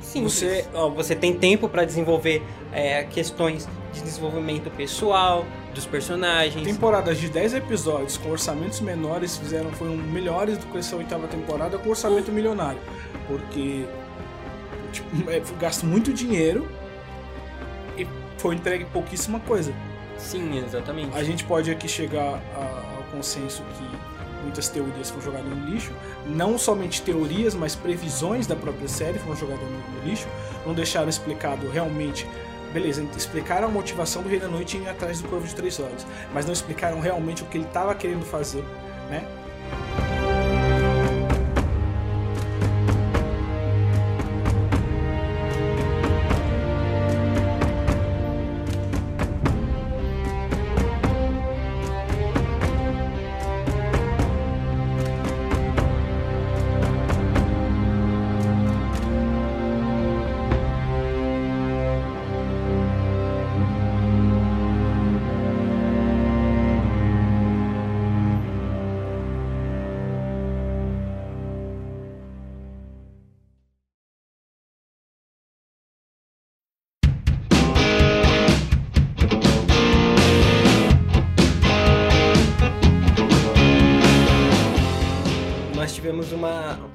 [0.00, 0.32] Simples.
[0.34, 6.64] Você- Ó, você tem tempo pra desenvolver é, questões de desenvolvimento pessoal dos personagens.
[6.66, 11.78] Temporadas de 10 episódios com orçamentos menores fizeram foram melhores do que essa oitava temporada
[11.78, 12.80] com orçamento milionário.
[13.26, 13.86] Porque
[14.92, 16.68] tipo, é, gasto muito dinheiro
[17.96, 18.06] e
[18.38, 19.72] foi entregue pouquíssima coisa.
[20.18, 21.16] Sim, exatamente.
[21.16, 25.90] A gente pode aqui chegar a- ao consenso que muitas teorias foram jogadas no lixo.
[26.26, 30.26] Não somente teorias, mas previsões da própria série foram jogadas no, no lixo.
[30.66, 32.26] Não deixaram explicado realmente.
[32.72, 35.78] Beleza, explicaram a motivação do Rei da Noite em ir atrás do Corvo de Três
[35.78, 38.64] Olhos, mas não explicaram realmente o que ele estava querendo fazer,
[39.10, 39.22] né?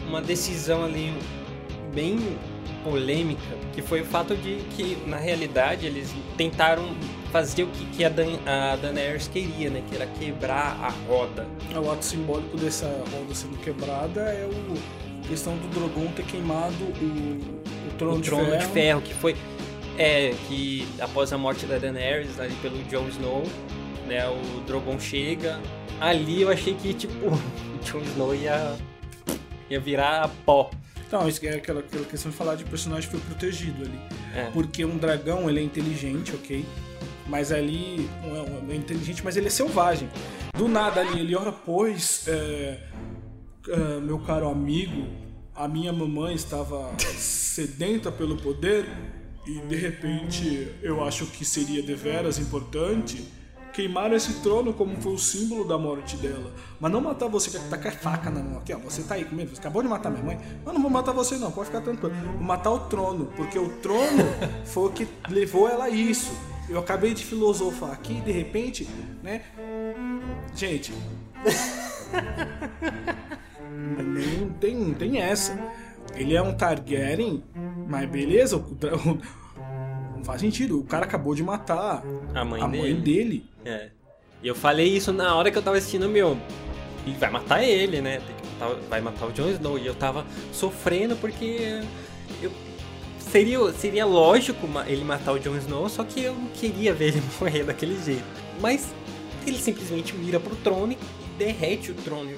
[0.08, 1.14] Uma decisão ali
[1.94, 2.38] bem
[2.84, 6.84] polêmica, que foi o fato de que, na realidade, eles tentaram
[7.32, 9.84] fazer o que, que a, Dan, a Daenerys queria, né?
[9.90, 11.46] Que era quebrar a roda.
[11.76, 16.74] O ato simbólico dessa roda sendo quebrada é o a questão do Drogon ter queimado
[16.86, 18.60] o, o trono, o de, trono ferro.
[18.60, 19.36] de ferro, que foi...
[19.98, 23.44] É, que após a morte da Daenerys, ali pelo Jon Snow,
[24.08, 24.28] né?
[24.30, 25.60] O Drogon chega.
[26.00, 27.32] Ali eu achei que, tipo,
[27.92, 28.76] Jon Snow ia,
[29.70, 30.70] ia virar pó.
[31.08, 34.00] Então, isso é aquela, aquela questão de falar de personagem foi protegido ali.
[34.36, 34.50] É.
[34.52, 36.66] Porque um dragão, ele é inteligente, ok?
[37.28, 40.10] Mas ali, não é, é inteligente, mas ele é selvagem.
[40.54, 42.80] Do nada ali, ele ora, pois, é,
[43.70, 45.08] é, meu caro amigo,
[45.56, 48.86] a minha mamãe estava sedenta pelo poder
[49.46, 53.26] e de repente eu acho que seria deveras importante
[53.78, 56.52] queimar esse trono como foi o símbolo da morte dela.
[56.80, 58.80] Mas não matar você que tá com a faca na mão aqui, ó.
[58.80, 60.40] Você tá aí comigo, você acabou de matar minha mãe.
[60.66, 62.16] Mas não vou matar você não, pode ficar tranquilo.
[62.34, 64.24] Vou matar o trono, porque o trono
[64.66, 66.32] foi o que levou ela a isso.
[66.68, 68.90] Eu acabei de filosofar aqui e de repente,
[69.22, 69.44] né?
[70.56, 70.92] Gente.
[74.04, 75.56] não tem, não tem essa.
[76.16, 77.44] Ele é um Targaryen,
[77.88, 79.22] mas beleza, o, o-
[80.28, 80.80] faz sentido.
[80.80, 82.04] O cara acabou de matar
[82.36, 82.84] A mãe a dele.
[82.84, 83.46] mãe dele.
[83.66, 83.90] É.
[84.44, 86.38] E eu falei isso na hora que eu tava assistindo, meu.
[87.06, 88.22] Ele vai matar ele, né?
[88.60, 89.80] Matar- vai matar o Jon Snow.
[89.80, 91.82] E eu tava sofrendo porque.
[92.42, 92.52] Eu,
[93.18, 97.24] seria, seria lógico ele matar o Jon Snow, só que eu não queria ver ele
[97.40, 98.24] morrer daquele jeito.
[98.62, 98.94] Mas
[99.46, 100.98] ele simplesmente mira pro trono e
[101.38, 102.32] derrete o trono.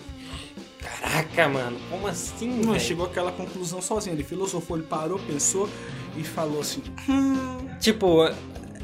[0.79, 2.79] Caraca, mano, como assim, Não, velho?
[2.79, 4.15] chegou àquela conclusão sozinho.
[4.15, 5.67] Ele filosofou, ele parou, pensou
[6.17, 8.29] e falou assim: hum, Tipo,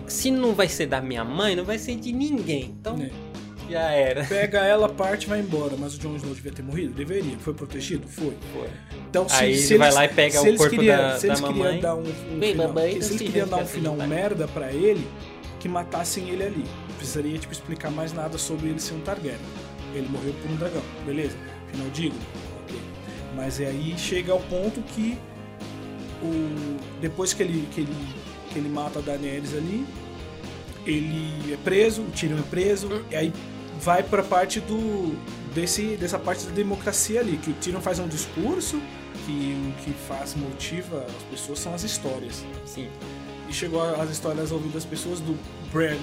[0.07, 2.75] se não vai ser da minha mãe, não vai ser de ninguém.
[2.79, 3.09] Então, né?
[3.69, 4.23] já era.
[4.25, 5.75] Pega ela, parte e vai embora.
[5.77, 6.93] Mas o Jon Snow devia ter morrido?
[6.93, 7.37] Deveria.
[7.39, 8.07] Foi protegido?
[8.07, 8.33] Foi.
[8.53, 8.69] Foi.
[9.09, 11.27] Então, se, Aí se ele vai eles- lá e pega o corpo queria- da- se
[11.27, 11.81] eles da queriam mamãe.
[11.81, 15.07] dar um, um Vem, final, mamãe, se eles queriam dar um final merda pra ele,
[15.59, 16.63] que matassem ele ali.
[16.89, 19.39] Não precisaria tipo explicar mais nada sobre ele ser um Targaryen.
[19.95, 21.35] Ele morreu por um dragão, beleza?
[21.71, 22.19] Final digno.
[22.63, 22.77] Ok.
[23.35, 25.17] Mas é aí chega ao ponto que
[26.25, 27.95] o depois que ele que ele
[28.51, 29.85] que ele mata a Daenerys ali,
[30.85, 33.33] ele é preso, o Tyrion é preso, e aí
[33.81, 35.15] vai pra parte do
[35.53, 38.81] desse dessa parte da democracia ali, que o Tyrion faz um discurso
[39.25, 42.45] que o que faz motiva as pessoas são as histórias.
[42.65, 42.87] Sim.
[43.49, 45.37] E chegou as histórias ouvidas das pessoas do
[45.71, 45.97] Bran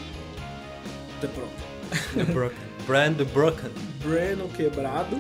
[1.21, 1.73] the Broken.
[2.15, 2.59] The Broken.
[2.87, 3.71] Brand the Broken.
[4.03, 5.19] Bran o quebrado,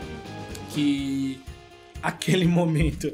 [0.70, 1.40] que
[2.03, 3.12] aquele momento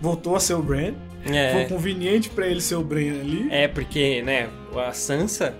[0.00, 0.94] voltou a ser o Bran.
[1.24, 3.48] Foi É, conveniente pra ele ser o Bran ali.
[3.50, 5.54] é porque, né, a Sansa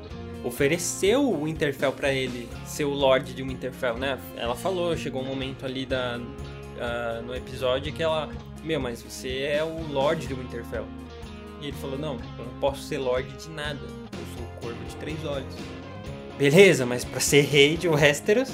[0.45, 4.19] ofereceu o Winterfell pra ele ser o Lorde de Winterfell, né?
[4.37, 6.21] Ela falou, chegou um momento ali da,
[6.79, 8.29] ah, no episódio que ela,
[8.63, 10.85] meu, mas você é o Lorde de Winterfell.
[11.63, 13.81] E ele falou, não, eu não posso ser Lorde de nada.
[13.83, 15.55] Eu sou o Corvo de Três Olhos.
[16.39, 18.53] Beleza, mas pra ser rei de Westeros...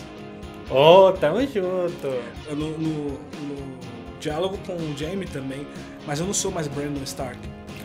[0.71, 2.07] Oh, tamo junto.
[2.51, 3.81] no, no- no
[4.21, 5.67] diálogo com o Jaime também,
[6.07, 7.39] mas eu não sou mais Brandon Stark.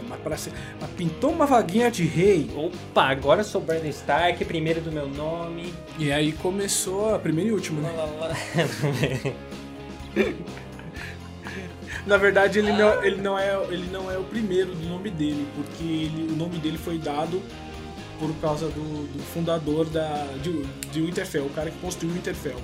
[0.08, 4.44] Mas, para ser, mas pintou uma vaguinha de rei Opa, agora eu sou Brandon Stark,
[4.46, 5.74] primeiro do meu nome.
[5.98, 7.92] e aí começou a primeira e última, né?
[12.06, 15.48] Na verdade ele não, ele não é ele não é o primeiro do nome dele,
[15.56, 17.42] porque ele- o nome dele foi dado
[18.20, 22.58] por causa do, do fundador da de, de Winterfell, o cara que construiu o Winterfell.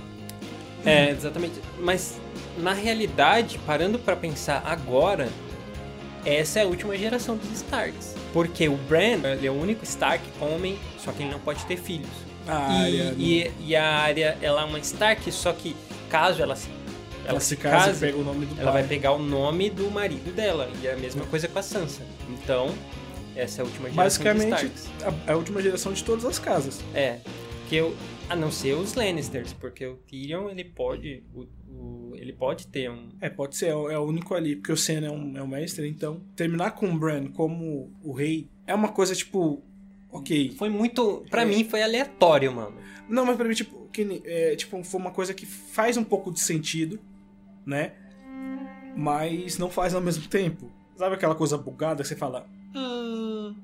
[0.86, 1.54] É, exatamente.
[1.80, 2.20] Mas
[2.58, 5.30] na realidade, parando pra pensar agora,
[6.26, 8.16] essa é a última geração dos Starks.
[8.34, 11.78] Porque o Bran ele é o único Stark homem, só que ele não pode ter
[11.78, 12.10] filhos.
[12.48, 13.16] A e, área, né?
[13.18, 15.76] e, e a área, ela é uma Stark, só que
[16.10, 16.70] caso ela se,
[17.26, 18.82] ela se casa e pega o nome do ela pai.
[18.82, 20.70] vai pegar o nome do marido dela.
[20.82, 22.02] E é a mesma coisa com a Sansa.
[22.30, 22.74] Então,
[23.36, 24.90] essa é a última geração dos Basicamente Starks.
[25.28, 26.80] a, a última geração de todas as casas.
[26.94, 27.18] É,
[27.72, 27.96] que eu,
[28.30, 32.92] a não ser os Lannisters, porque o Tyrion ele pode, o, o- ele pode ter
[32.92, 35.38] um, É, pode ser, é o é o único ali, porque o Senna é um,
[35.38, 39.64] é um mestre, então terminar com o Bran como o rei é uma coisa tipo,
[40.12, 40.52] ok.
[40.58, 41.46] foi muito, pra É.
[41.46, 42.76] mim foi aleatório, mano.
[43.08, 46.30] Não, mas pra mim, tipo, que, é, tipo, foi uma coisa que faz um pouco
[46.30, 47.00] de sentido,
[47.66, 47.94] né?
[48.98, 50.70] Mas não faz ao mesmo tempo.
[50.98, 52.46] Sabe aquela coisa bugada que você fala,
[52.76, 53.56] hum.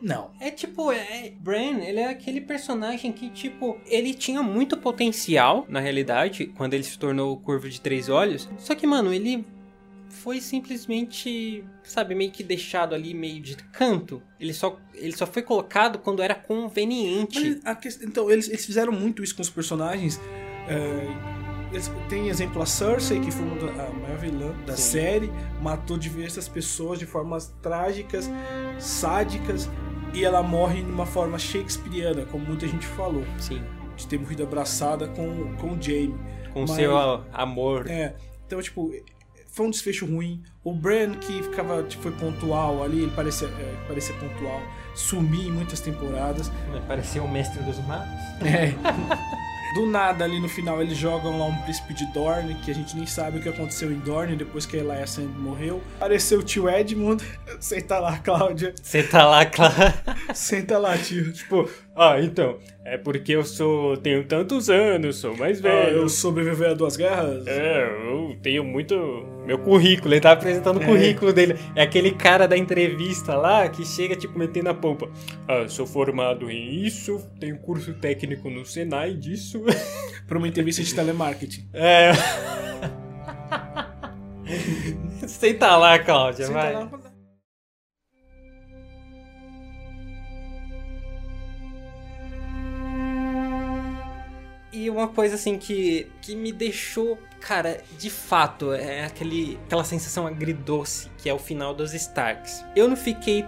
[0.00, 0.30] Não.
[0.40, 5.80] É tipo, é, Bran, ele é aquele personagem que, tipo, ele tinha muito potencial, na
[5.80, 8.48] realidade, quando ele se tornou o Curvo de Três Olhos.
[8.58, 9.44] Só que, mano, ele
[10.08, 14.22] foi simplesmente, sabe, meio que deixado ali, meio de canto.
[14.40, 17.60] Ele só, ele só foi colocado quando era conveniente.
[17.64, 20.20] Mas a então, eles, eles fizeram muito isso com os personagens.
[20.68, 21.47] é,
[22.08, 24.82] tem exemplo a Cersei, que foi a maior vilã da Sim.
[24.92, 28.30] série, matou diversas pessoas de formas trágicas,
[28.78, 29.68] sádicas,
[30.14, 33.62] e ela morre de uma forma shakespeariana, como muita gente falou, Sim.
[33.96, 36.14] de ter morrido abraçada com, com o Jaime.
[36.52, 36.96] Com Mas- seu
[37.32, 37.88] amor.
[37.88, 38.14] É,
[38.46, 38.90] então, tipo,
[39.46, 40.42] foi um desfecho ruim.
[40.64, 44.60] O Bran, que ficava, tipo, foi pontual ali, ele parecia, é, parecia pontual,
[44.94, 46.50] sumia em muitas temporadas.
[46.86, 48.08] Parecia o mestre dos magos.
[48.44, 48.72] É.
[49.78, 52.96] Do nada, ali no final, eles jogam lá um príncipe de Dorne, que a gente
[52.96, 55.80] nem sabe o que aconteceu em Dorne depois que a Elaia Sand morreu.
[55.98, 57.24] Apareceu o tio Edmund.
[57.60, 58.74] Senta lá, Cláudia.
[59.08, 59.94] Tá lá, claro.
[60.34, 61.32] Senta lá, tio.
[61.32, 63.96] Tipo, ah, então, é porque eu sou.
[63.96, 65.96] tenho tantos anos, sou mais Ah, velho.
[65.98, 67.46] eu sobrevivi a duas guerras.
[67.46, 68.94] É, eu tenho muito.
[69.46, 70.86] Meu currículo, ele tá apresentando o É.
[70.86, 71.56] currículo dele.
[71.74, 75.08] É aquele cara da entrevista lá que chega, tipo, metendo a pompa.
[75.48, 79.62] Ah, sou formado em isso, tenho curso técnico no Senai disso.
[80.28, 81.68] Pra uma entrevista de telemarketing.
[81.72, 82.12] É.
[85.26, 86.72] Senta lá, Cláudia, Senta vai.
[86.74, 86.90] lá.
[94.72, 100.26] E uma coisa assim que, que me deixou, cara, de fato, é aquele, aquela sensação
[100.26, 102.64] agridoce que é o final dos Starks.
[102.76, 103.44] Eu não fiquei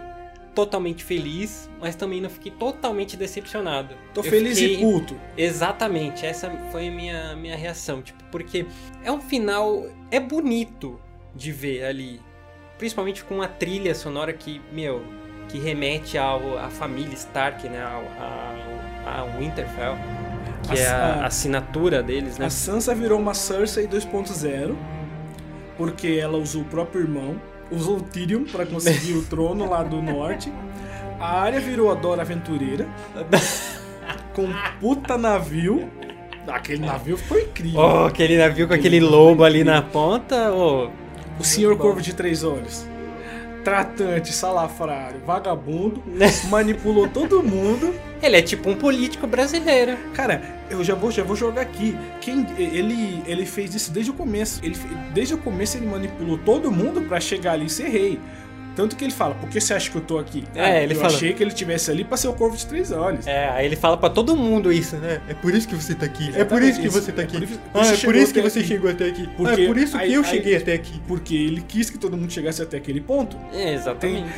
[0.54, 3.94] totalmente feliz, mas também não fiquei totalmente decepcionado.
[4.14, 5.18] Tô Eu feliz fiquei- e puto.
[5.36, 8.66] Exatamente, essa foi a minha, minha reação, tipo, porque
[9.04, 10.98] é um final, é bonito
[11.34, 12.20] de ver ali,
[12.78, 15.04] principalmente com a trilha sonora que, meu,
[15.48, 18.02] que remete ao, à família Stark, né, ao,
[19.14, 19.96] ao, ao Winterfell,
[20.62, 22.46] que é a, A- a assinatura deles, né?
[22.46, 24.74] A Sansa virou uma Cersei 2.0
[25.76, 27.40] porque ela usou o próprio irmão,
[27.70, 30.52] usou o Tyrion pra conseguir o trono lá do norte.
[31.18, 32.86] A Arya virou a Dora Aventureira
[34.34, 35.88] com um puta navio.
[36.48, 37.80] Aquele navio ficou incrível.
[37.80, 40.88] Oh, aquele navio com aquele lobo ali na ponta, oh,
[41.38, 42.86] o Senhor Corvo de Três Olhos.
[43.62, 46.02] Tratante, salafrário, vagabundo,
[46.48, 47.94] manipulou todo mundo.
[48.22, 49.96] Ele é tipo um político brasileiro.
[50.14, 51.96] Cara, eu já vou, já vou jogar aqui.
[52.20, 54.60] Quem ele, ele fez isso desde o começo.
[54.62, 54.76] Ele,
[55.12, 58.20] desde o começo ele manipulou todo mundo pra chegar ali e ser rei.
[58.76, 60.44] Tanto que ele fala, por que você acha que eu tô aqui?
[60.54, 62.64] É, Ah, ele eu fala- achei que ele tivesse ali pra ser o corvo de
[62.64, 63.26] três olhos.
[63.26, 65.20] É, aí ele fala pra todo mundo isso, né?
[65.28, 66.28] É por isso que você tá aqui.
[66.28, 67.00] É por Exatamente isso que isso.
[67.02, 67.36] você tá É aqui.
[67.36, 68.68] por isso- Ah, é por isso que você aqui.
[68.68, 69.28] chegou até aqui.
[69.36, 71.02] Porque ah, é por isso aí- que eu aí- cheguei até aqui.
[71.06, 73.36] Porque ele quis que todo mundo chegasse até aquele ponto.
[73.52, 74.28] É, exatamente.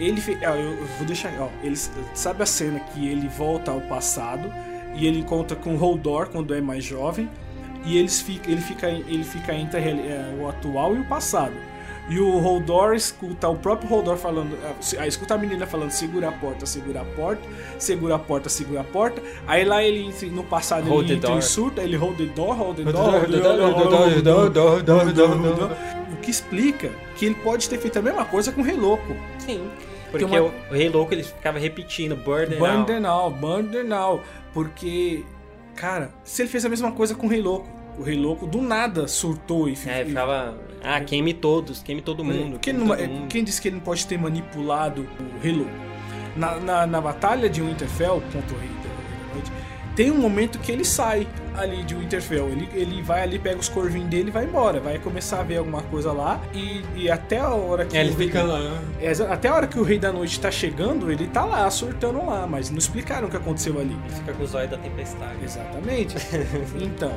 [0.00, 1.32] Ele ah, eu eu vou deixar.
[1.38, 1.76] Ó, ele,
[2.14, 4.52] sabe a cena que ele volta ao passado
[4.94, 7.28] e ele encontra com o Holdor quando é mais jovem
[7.84, 11.54] e eles fica, ele, fica, ele fica entre a é, o atual e o passado.
[12.08, 16.28] E o Holdor escuta o próprio Holdor falando, ah, ah, escuta a menina falando segura
[16.28, 17.42] a porta, segura a porta,
[17.78, 19.22] segura a porta, segura a porta.
[19.46, 21.34] Aí lá ele entra- no passado Hold ele entra em
[21.78, 24.22] aí ele hold the door, hold the Hold the door, hold the
[25.12, 26.12] door, hold the.
[26.12, 29.14] O que explica que ele pode ter feito a mesma coisa com o Rei Louco.
[29.38, 29.62] Sim.
[30.10, 32.86] Porque uma- o, Rei Louco ele ficava repetindo Burden Burn Out.
[32.92, 34.20] the Now, Burn the Now.
[34.52, 35.24] Porque,
[35.76, 38.60] cara, se ele fez a mesma coisa com o Rei Louco, o Rei Louco do
[38.60, 40.56] nada surtou e É, ficava.
[40.82, 42.58] Ah, queime todos, queime todo mundo.
[42.58, 43.28] Quem, queime não- todo mundo.
[43.28, 45.70] quem disse que ele não pode ter manipulado o Rei Louco?
[46.36, 49.52] Na, na, na batalha de Winterfell contra o Rei da Noite,
[49.96, 52.48] tem um momento que ele sai ali de Winterfell.
[52.48, 54.80] Ele, ele vai ali, pega os corvinhos dele e vai embora.
[54.80, 56.40] Vai começar a ver alguma coisa lá.
[56.54, 57.96] E, e até a hora que.
[57.96, 58.80] É, ele o Rei- fica lá.
[59.00, 62.24] É, até a hora que o Rei da Noite tá chegando, ele tá lá, surtando
[62.24, 63.96] lá, mas não explicaram o que aconteceu ali.
[64.04, 65.42] Ele fica com os olhos da tempestade.
[65.44, 66.16] Exatamente.
[66.80, 67.12] então,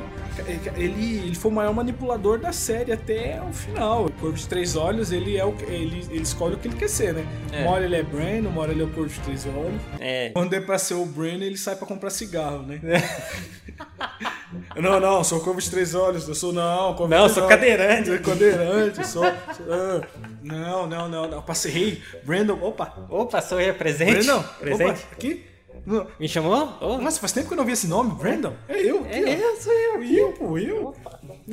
[0.76, 4.06] ele, ele foi o maior manipulador da série até o final.
[4.06, 6.76] O Corvo de Três Olhos, ele é o que- ele, ele escolhe o que ele
[6.76, 7.24] quer ser, né?
[7.52, 7.62] É.
[7.62, 9.80] Uma hora ele é Bran, uma hora ele é o Corvo de Três Olhos.
[10.00, 10.30] É.
[10.30, 12.80] Quando é pra ser o Bran, ele sai pra comprar cigarro, né?
[14.76, 17.54] não, não, sou Corvo de Três Olhos, eu sou não, Corvo Não, sou Olhos.
[17.54, 18.08] cadeirante.
[18.08, 19.24] Sou cadeirante, sou...
[19.24, 20.00] sou- ah.
[20.42, 24.24] não, não, não, não, rei, Brandon, opa, Opa, sou eu presente?
[24.24, 24.90] Brandon, Presente?
[25.02, 25.44] opa, aqui.
[25.86, 26.06] Não.
[26.18, 26.78] Me chamou?
[26.80, 26.98] Oh.
[26.98, 28.54] Nossa, faz tempo que eu não vi esse nome, Brandon.
[28.68, 29.14] É eu, aqui.
[29.14, 30.02] É eu, sou eu.
[30.02, 30.94] Eu, pô, eu.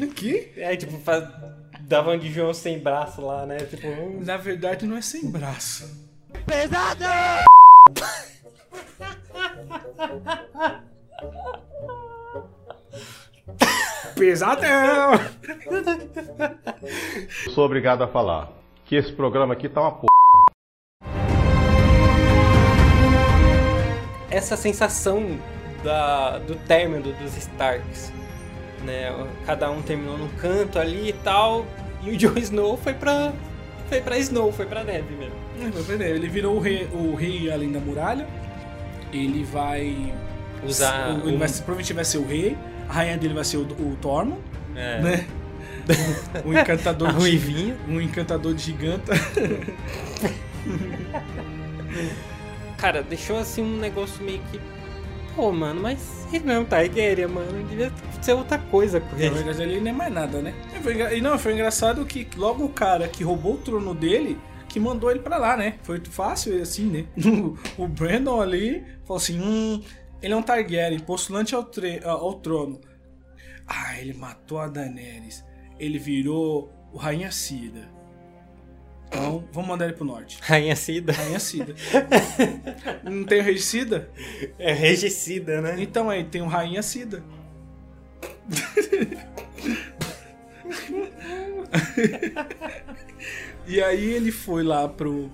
[0.01, 0.51] Aqui.
[0.55, 1.27] É, tipo, faz...
[1.81, 3.57] dava um de João sem braço lá, né?
[3.57, 5.89] Tipo, um- Na verdade, não é sem braço.
[6.45, 7.03] Pesado!
[14.15, 15.11] Pesadão!
[17.53, 18.49] Sou obrigado a falar
[18.85, 20.07] que esse programa aqui tá uma p.
[24.29, 25.37] essa sensação
[25.83, 28.11] da, do término dos Starks,
[28.83, 29.11] né?
[29.45, 31.65] Cada um terminou num canto ali e tal,
[32.01, 33.31] e o Jon Snow foi pra
[33.89, 35.35] foi pra Snow, foi pra neve mesmo.
[36.01, 38.25] Ele virou o rei, o rei além da muralha.
[39.11, 40.13] Ele vai.
[40.63, 42.57] Usar Ele um- vai, provavelmente vai ser o rei.
[42.91, 44.41] A rainha dele vai ser o, o Tormund,
[44.75, 45.01] É.
[45.01, 45.27] né?
[46.45, 47.77] Um encantador A de ruivinha.
[47.87, 49.13] um encantador de giganta.
[52.77, 54.59] Cara, deixou assim um negócio meio que.
[55.35, 57.63] Pô, mano, mas ele não é um Targaryen, mano.
[57.67, 59.35] Devia ser outra coisa com Na ele.
[59.35, 60.53] verdade, ele nem é mais nada, né?
[60.77, 63.93] E foi engra- E não, foi engraçado que logo o cara que roubou o trono
[63.95, 64.37] dele,
[64.67, 65.75] que mandou ele pra lá, né?
[65.83, 67.05] Foi fácil assim, né?
[67.77, 69.81] o Brandon ali falou assim: hum,
[70.21, 71.67] ele é um Targaryen, postulante ao,
[72.05, 72.79] ao trono.
[73.67, 75.43] Ah, ele matou a Daenerys.
[75.79, 77.89] Ele virou o Rainha Cida.
[79.07, 80.37] Então, vamos mandar ele pro norte.
[80.41, 81.11] Rainha Cida.
[81.11, 81.75] Rainha Cida.
[83.03, 84.09] Não tem o Rei Cida?
[84.57, 85.75] É regicida, né?
[85.79, 87.21] Então aí tem o Rainha Cida.
[93.67, 95.29] e aí ele foi lá pro.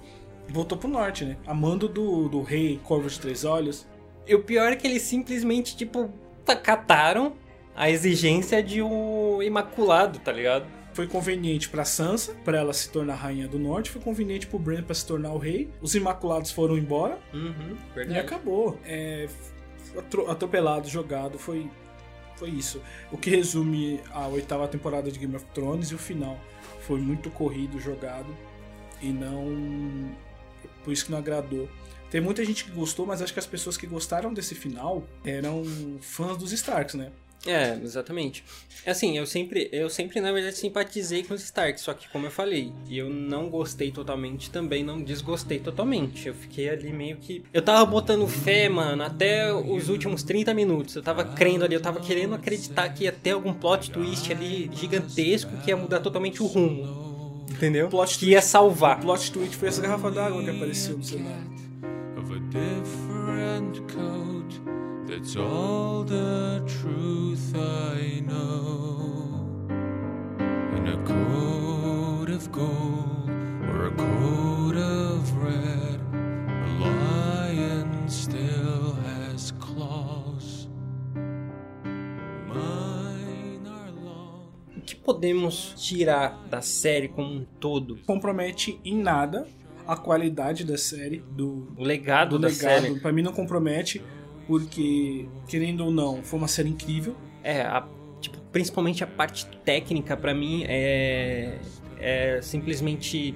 [0.50, 1.38] Voltou pro norte, né?
[1.46, 3.86] Amando do, do rei Corvo de Três Olhos.
[4.28, 6.12] E o pior é que eles simplesmente, tipo,
[6.64, 7.34] cataram
[7.76, 10.66] a exigência de um Imaculado, tá ligado?
[10.94, 13.92] Foi conveniente pra Sansa, pra ela se tornar rainha do norte.
[13.92, 15.70] Foi conveniente pro Bran pra se tornar o rei.
[15.80, 17.78] Os Imaculados foram embora Uhum,
[18.10, 18.80] e acabou.
[18.84, 19.28] É,
[20.28, 21.70] atropelado, jogado, foi,
[22.36, 22.82] foi isso.
[23.12, 26.38] O que resume a oitava temporada de Game of Thrones e o final.
[26.82, 28.36] Foi muito corrido, jogado
[29.00, 30.12] e não.
[30.84, 31.70] Por isso que não agradou.
[32.10, 35.64] Tem muita gente que gostou, mas acho que as pessoas que gostaram desse final eram
[36.02, 37.12] fãs dos Starks, né?
[37.46, 38.44] É, exatamente.
[38.86, 42.32] Assim, eu sempre, eu sempre, na verdade, simpatizei com os Stark, só que como eu
[42.32, 46.28] falei, eu não gostei totalmente, também não desgostei totalmente.
[46.28, 47.44] Eu fiquei ali meio que.
[47.54, 50.96] Eu tava botando fé, mano, até os últimos 30 minutos.
[50.96, 54.70] Eu tava crendo ali, eu tava querendo acreditar que ia ter algum plot twist ali
[54.74, 57.46] gigantesco que ia mudar totalmente o rumo.
[57.50, 57.88] Entendeu?
[57.88, 59.00] Plot que ia O salvar.
[59.00, 61.67] plot twist foi essa garrafa d'água que apareceu no cenário.
[62.38, 64.62] A different coat.
[65.08, 69.48] That's all the truth I know.
[70.78, 73.30] In a coat of gold
[73.70, 80.68] or a coat of red, a lion still has claws.
[82.48, 84.52] Mine are long.
[84.78, 87.98] O que podemos tirar da série como um todo?
[88.06, 89.48] Compromete em nada
[89.88, 92.82] a qualidade da série, do, O legado do da legado.
[92.84, 93.00] série.
[93.00, 94.02] Pra mim não compromete,
[94.48, 97.16] porque, querendo ou não, foi uma série incrível.
[97.44, 97.88] É, a-
[98.20, 101.58] tipo, principalmente a parte técnica pra mim é,
[102.00, 103.34] é simplesmente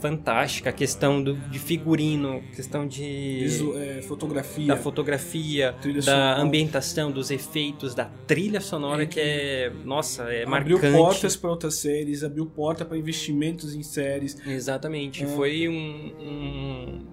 [0.00, 0.70] fantástica.
[0.70, 4.66] A questão do, de figurino, questão de Visu- é, fotografia.
[4.66, 6.40] da fotografia, da sonora.
[6.40, 10.96] ambientação, dos efeitos, da trilha sonora É que é, nossa, é abriu marcante.
[10.96, 14.36] portas para outras séries, abriu porta para investimentos em séries.
[14.46, 15.26] Exatamente, É.
[15.26, 17.06] foi um, um-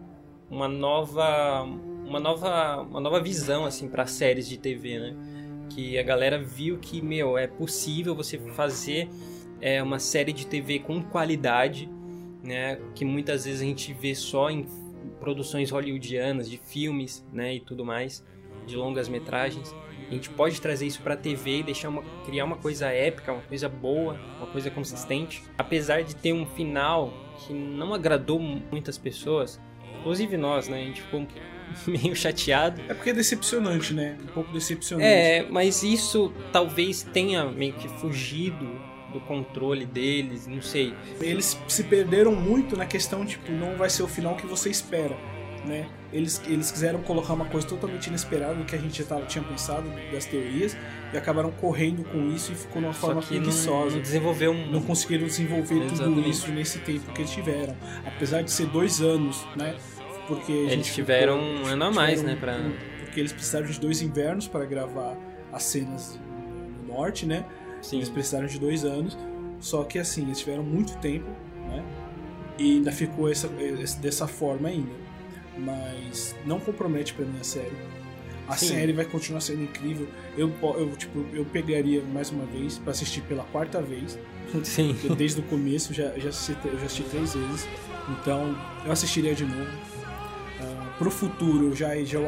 [0.50, 1.68] uma nova
[2.06, 5.16] uma nova uma nova visão assim para séries de TV, né?
[5.70, 9.10] Que a galera viu que meu é possível você fazer
[9.60, 11.90] é, uma série de TV com qualidade,
[12.48, 12.80] né?
[12.95, 14.66] Que muitas vezes a gente vê só em
[15.20, 17.56] produções hollywoodianas de filmes, né?
[17.56, 18.24] E tudo mais,
[18.66, 19.76] de longas metragens.
[20.10, 23.41] A gente pode trazer isso pra TV e deixar uma, criar uma coisa épica, uma
[23.41, 25.43] coisa boa, uma coisa consistente.
[25.58, 29.60] Apesar de ter um final que não agradou muitas pessoas,
[30.00, 30.82] inclusive nós, né?
[30.82, 31.28] A gente ficou
[31.86, 32.82] meio chateado.
[32.88, 34.18] É porque é decepcionante, né?
[34.24, 35.08] Um pouco decepcionante.
[35.08, 40.93] É, mas isso talvez tenha meio que fugido do controle deles, não sei.
[41.22, 45.16] Eles se perderam muito na questão, tipo, não vai ser o final que você espera,
[45.66, 45.88] né?
[46.12, 49.43] Eles, eles quiseram colocar uma coisa totalmente inesperada do que a gente já tava, tinha
[49.43, 50.78] pensado das teorias
[51.14, 53.95] e acabaram correndo com isso e ficou de uma forma não, preguiçosa.
[53.95, 54.72] não desenvolveu um.
[54.72, 56.30] não conseguiram desenvolver tudo Exatamente.
[56.30, 57.76] isso nesse tempo que eles tiveram.
[58.05, 59.76] Apesar de ser dois anos, né?
[60.28, 62.36] Porque a gente Eles tiveram ficou- um ano a mais, né?
[62.39, 62.55] Pra...
[62.58, 65.18] um- Porque eles precisaram de dois invernos para gravar
[65.51, 66.20] as cenas
[66.88, 67.45] no norte, né?
[67.82, 67.97] Sim.
[67.97, 69.17] Eles precisaram de dois anos.
[69.59, 71.30] Só que assim, eles tiveram muito tempo,
[71.67, 71.84] né?
[72.57, 73.47] E ainda ficou essa,
[73.99, 74.91] dessa forma ainda.
[75.57, 77.75] Mas não compromete pra mim a série.
[78.47, 78.67] A Sim.
[78.67, 80.07] série vai continuar sendo incrível.
[80.38, 84.17] Eu, eu, tipo, eu pegaria mais uma vez pra assistir pela quarta vez.
[84.63, 84.93] Sim.
[84.93, 87.67] Porque desde o começo já, já assisti, eu já assisti três vezes.
[88.09, 88.55] Então
[88.86, 89.69] eu assistiria de novo.
[90.61, 92.19] Ah, pro futuro eu já, já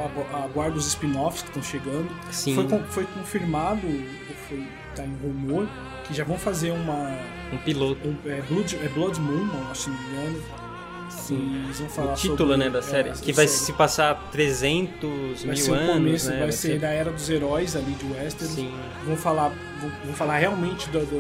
[0.44, 2.10] aguardo os spin-offs que estão chegando.
[2.32, 2.56] Sim.
[2.56, 3.82] Foi, foi confirmado,
[4.48, 5.68] foi, tá em rumor,
[6.06, 7.12] que já vão fazer uma.
[7.54, 8.08] Um piloto.
[8.08, 10.42] Um, é, Blood, é Blood Moon, não, se não me engano.
[11.10, 11.62] Sim.
[11.66, 13.10] Eles vão falar O título, sobre, né, da é, série.
[13.10, 13.66] essa que vai série.
[13.66, 16.40] se passar 300 Vai mil ser o anos, começo, né?
[16.40, 18.54] vai, ser, da era dos heróis ali de Westeros.
[18.54, 18.72] Sim.
[19.06, 19.50] Vão falar,
[19.82, 21.20] vão, vão falar realmente do, do,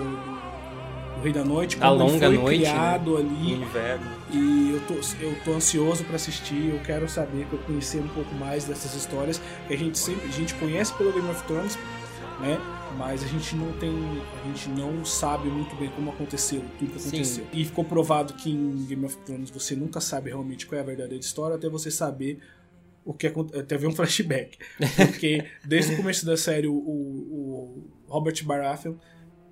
[1.16, 3.54] do Rei da Noite, como ele longa foi noite, criado O ali.
[3.54, 4.06] inverno.
[4.32, 4.94] E eu tô,
[5.24, 9.42] eu tô ansioso pra assistir, eu quero saber, eu conhecer um pouco mais dessas histórias
[9.68, 11.78] que a gente sempre a gente conhece pelo Game of Thrones,
[12.40, 12.60] né?
[12.98, 13.92] Mas a gente não tem,
[14.44, 17.08] a gente não sabe muito bem como aconteceu, tudo que Sim.
[17.10, 17.48] aconteceu.
[17.54, 20.86] E ficou provado que em Game of Thrones você nunca sabe realmente qual é a
[20.86, 22.40] verdadeira história até você saber
[23.06, 24.58] o que aconteceu, até ver um flashback.
[24.98, 28.96] Porque desde o começo da série o, o Robert Baratheon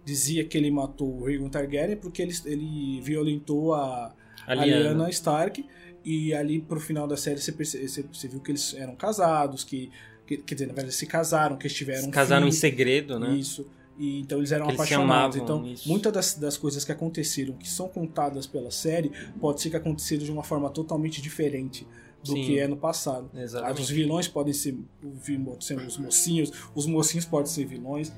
[0.03, 4.13] dizia que ele matou o Rhaegon Targaryen porque ele, ele violentou a,
[4.45, 4.89] A a Lyanna.
[4.89, 5.65] Lyanna Stark
[6.03, 9.63] e ali pro final da série você, perce- você- você viu que eles eram casados,
[9.63, 9.91] que,
[10.27, 12.59] que quer dizer, na verdade se casaram, que eles tiveram Se casaram em filhos.
[12.59, 13.35] segredo, né?
[13.35, 13.65] Isso.
[13.97, 15.37] E, então eles eram eles apaixonados.
[15.37, 15.89] então, isso.
[15.89, 20.23] muitas das, das coisas que aconteceram, que são contadas pela série, pode ser que aconteceram
[20.23, 21.87] de uma forma totalmente diferente
[22.23, 22.43] do Sim.
[22.43, 23.29] que é no passado.
[23.33, 23.81] Exatamente.
[23.81, 24.77] Os vilões podem ser,
[25.59, 28.11] ser os mocinhos, os mocinhos podem ser vilões.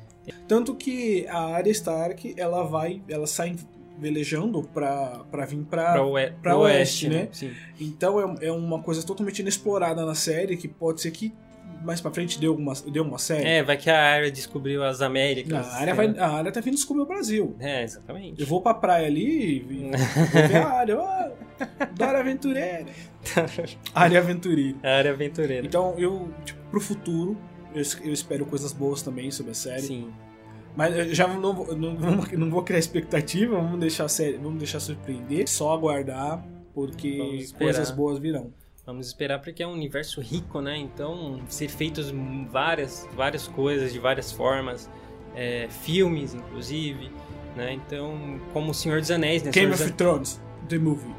[0.48, 3.56] Tanto que a Arya Stark, ela vai, ela sai
[4.00, 7.16] velejando pra, pra vir pro oeste, oeste, né?
[7.24, 7.30] né?
[7.32, 7.52] Sim.
[7.80, 11.34] Então é, é uma coisa totalmente inexplorada na série, que pode ser que
[11.84, 13.46] mais pra frente dê uma, dê uma série.
[13.48, 15.66] É, vai que a Arya descobriu as Américas.
[15.68, 17.56] a, área vai, a área tá vindo descobrir o Brasil.
[17.60, 18.40] É, exatamente.
[18.42, 19.60] Eu vou pra praia ali e
[20.48, 20.98] ver a área.
[21.00, 21.30] Ó,
[21.96, 22.86] Dora Aventureira.
[23.94, 24.78] área Aventureira.
[24.84, 25.66] Área aventureira.
[25.66, 27.38] Então, eu, tipo, pro futuro,
[27.74, 29.82] eu, eu espero coisas boas também sobre a série.
[29.82, 30.10] Sim.
[30.76, 34.58] Mas eu já não, vou- não, não vou criar expectativa, vamos deixar, a série, vamos
[34.60, 35.50] deixar surpreender.
[35.50, 38.54] Só aguardar, porque coisas boas virão.
[38.90, 40.76] Vamos esperar porque é um universo rico, né?
[40.76, 42.12] Então, ser feitos
[42.52, 44.90] várias, várias coisas de várias formas,
[45.36, 47.12] é, filmes, inclusive,
[47.56, 47.74] né?
[47.74, 49.52] Então, como o Senhor dos Anéis, né?
[49.52, 51.14] Game Senhor of Thrones, The Movie.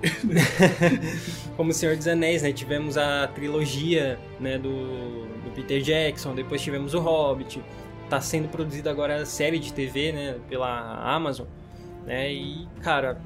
[1.57, 2.53] Como o Senhor dos Anéis, né?
[2.53, 4.59] Tivemos a trilogia, né?
[4.59, 7.63] Do, do Peter Jackson, depois tivemos o Hobbit.
[8.09, 10.41] Tá sendo produzida agora a série de TV, né?
[10.49, 11.47] Pela Amazon,
[12.05, 12.33] né?
[12.33, 13.21] E, cara,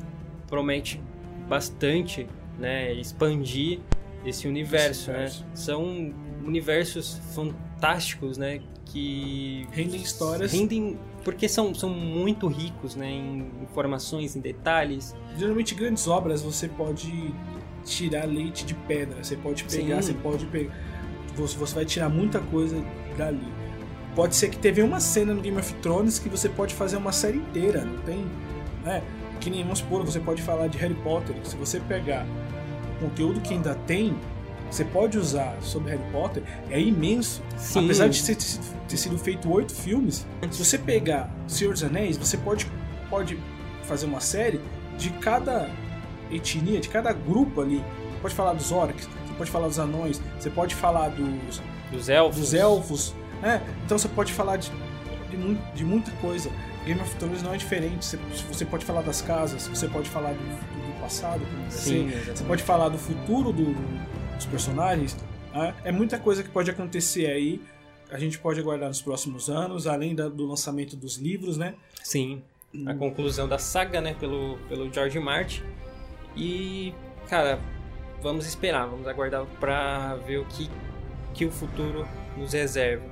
[0.47, 1.01] promete
[1.49, 2.27] bastante,
[2.59, 2.93] né?
[2.93, 3.81] Expandir
[4.25, 5.19] esse universo, né?
[5.19, 5.45] universo.
[5.55, 6.15] São
[6.45, 8.61] universos fantásticos, né?
[8.87, 10.53] Que Rendem histórias.
[10.53, 13.11] rendem porque são, são muito ricos, né?
[13.11, 15.15] Em informações, em detalhes.
[15.37, 17.35] Geralmente, grandes obras você pode
[17.85, 19.25] tirar leite de pedra.
[19.25, 20.13] Você pode pegar, Sim.
[20.13, 20.75] você pode pegar.
[21.35, 22.77] Você, você vai tirar muita coisa
[23.17, 23.49] dali.
[24.15, 27.11] Pode ser que teve uma cena no Game of Thrones que você pode fazer uma
[27.11, 28.25] série inteira, não tem?
[28.85, 29.03] Né?
[29.41, 31.35] Que nem, vamos supor, você pode falar de Harry Potter.
[31.43, 32.25] Se você pegar
[32.97, 34.17] o conteúdo que ainda tem,
[34.71, 37.43] você pode usar sobre Harry Potter, é imenso.
[37.57, 37.85] Sim.
[37.85, 38.37] Apesar de ter,
[38.89, 42.67] ter sido feito oito filmes, se você pegar Senhor dos Anéis, você pode,
[43.09, 43.39] pode
[43.85, 44.61] fazer uma série
[44.99, 45.71] de cada
[46.31, 47.77] etnia, de cada grupo ali.
[47.79, 52.09] Você pode falar dos orcs, você pode falar dos anões, você pode falar dos, Dos
[52.09, 52.41] elfos.
[52.41, 53.63] dos elfos, né?
[53.85, 54.71] Então você pode falar de,
[55.31, 56.51] de, de muita coisa.
[56.85, 58.05] Game of Thrones não é diferente.
[58.05, 58.19] Você,
[58.51, 60.74] você pode falar das casas, você pode falar do
[61.05, 62.17] passado, como vai Sim, ser.
[62.17, 62.39] exatamente.
[62.39, 65.17] Você pode falar do futuro do- do- dos personagens.
[65.53, 65.75] né?
[65.85, 67.61] É muita coisa que pode acontecer aí.
[68.11, 71.75] A gente pode aguardar nos próximos anos, além da- do lançamento dos livros, né?
[72.03, 72.43] Sim.
[72.87, 74.15] A conclusão da saga, né?
[74.19, 75.63] Pelo, pelo George Martin.
[76.37, 76.93] E,
[77.29, 77.61] cara,
[78.23, 80.69] vamos esperar, vamos aguardar pra ver o que,
[81.35, 82.05] que o futuro
[82.37, 83.05] nos reserva.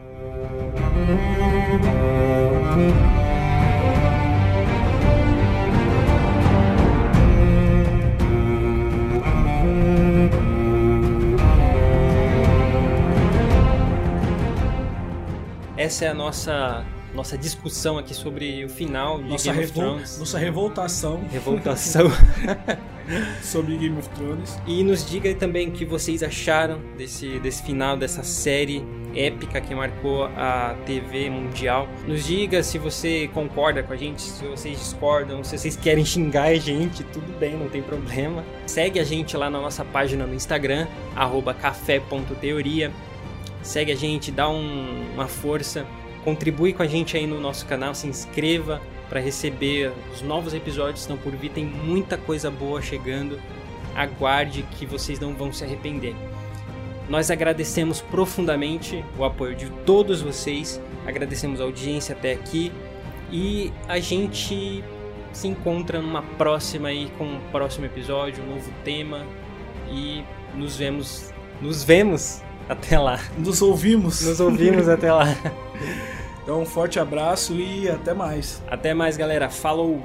[15.93, 20.19] Essa é a nossa, nossa discussão aqui sobre o final de Nossa, Game of Thrones.
[20.19, 22.11] nossa revoltação Revoltação.
[23.45, 24.59] sobre Game of Thrones.
[24.67, 28.83] E nos diga também o que vocês acharam desse, desse final, dessa série
[29.15, 31.87] épica que marcou a TV mundial.
[32.09, 36.45] Nos diga se você concorda com a gente, se vocês discordam, se vocês querem xingar
[36.45, 38.43] a gente, tudo bem, não tem problema.
[38.67, 42.91] Segue a gente lá na nossa página no Instagram, arroba café.teoria.
[43.63, 45.87] Segue a gente, dá um- uma força,
[46.25, 50.95] contribui com a gente aí no nosso canal, se inscreva para receber os novos episódios
[50.95, 53.39] que estão por vir, tem muita coisa boa chegando
[53.95, 56.15] aguarde que vocês não vão se arrepender.
[57.09, 62.73] Nós agradecemos profundamente o apoio de todos vocês, agradecemos a audiência até aqui
[63.31, 64.83] e a gente
[65.33, 69.27] se encontra numa próxima aí com um próximo episódio, um novo tema
[69.91, 70.23] e
[70.55, 72.43] nos vemos, nos vemos
[72.73, 73.21] até lá.
[73.39, 74.21] Nos ouvimos.
[74.23, 75.27] Nos ouvimos até lá.
[76.43, 78.61] Então, um forte abraço e até mais.
[78.69, 79.49] Até mais, galera.
[79.49, 80.03] Falou.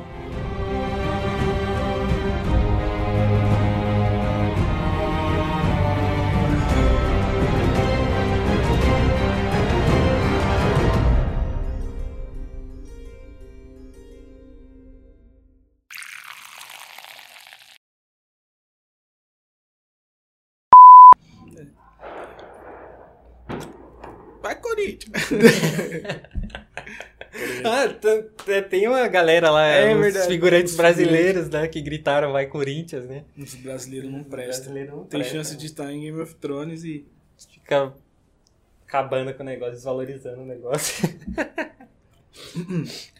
[27.63, 32.31] Ah, t- tem uma galera lá, É uns verdade, figurantes os brasileiros, né, que gritaram
[32.31, 33.25] vai Corinthians, né?
[33.37, 34.63] Os brasileiros não prestam.
[34.65, 35.59] Brasileiro não Tem presta, chance né?
[35.59, 37.05] de estar em Game of Thrones e.
[37.53, 37.93] Fica
[38.87, 41.05] acabando com o negócio, desvalorizando o negócio.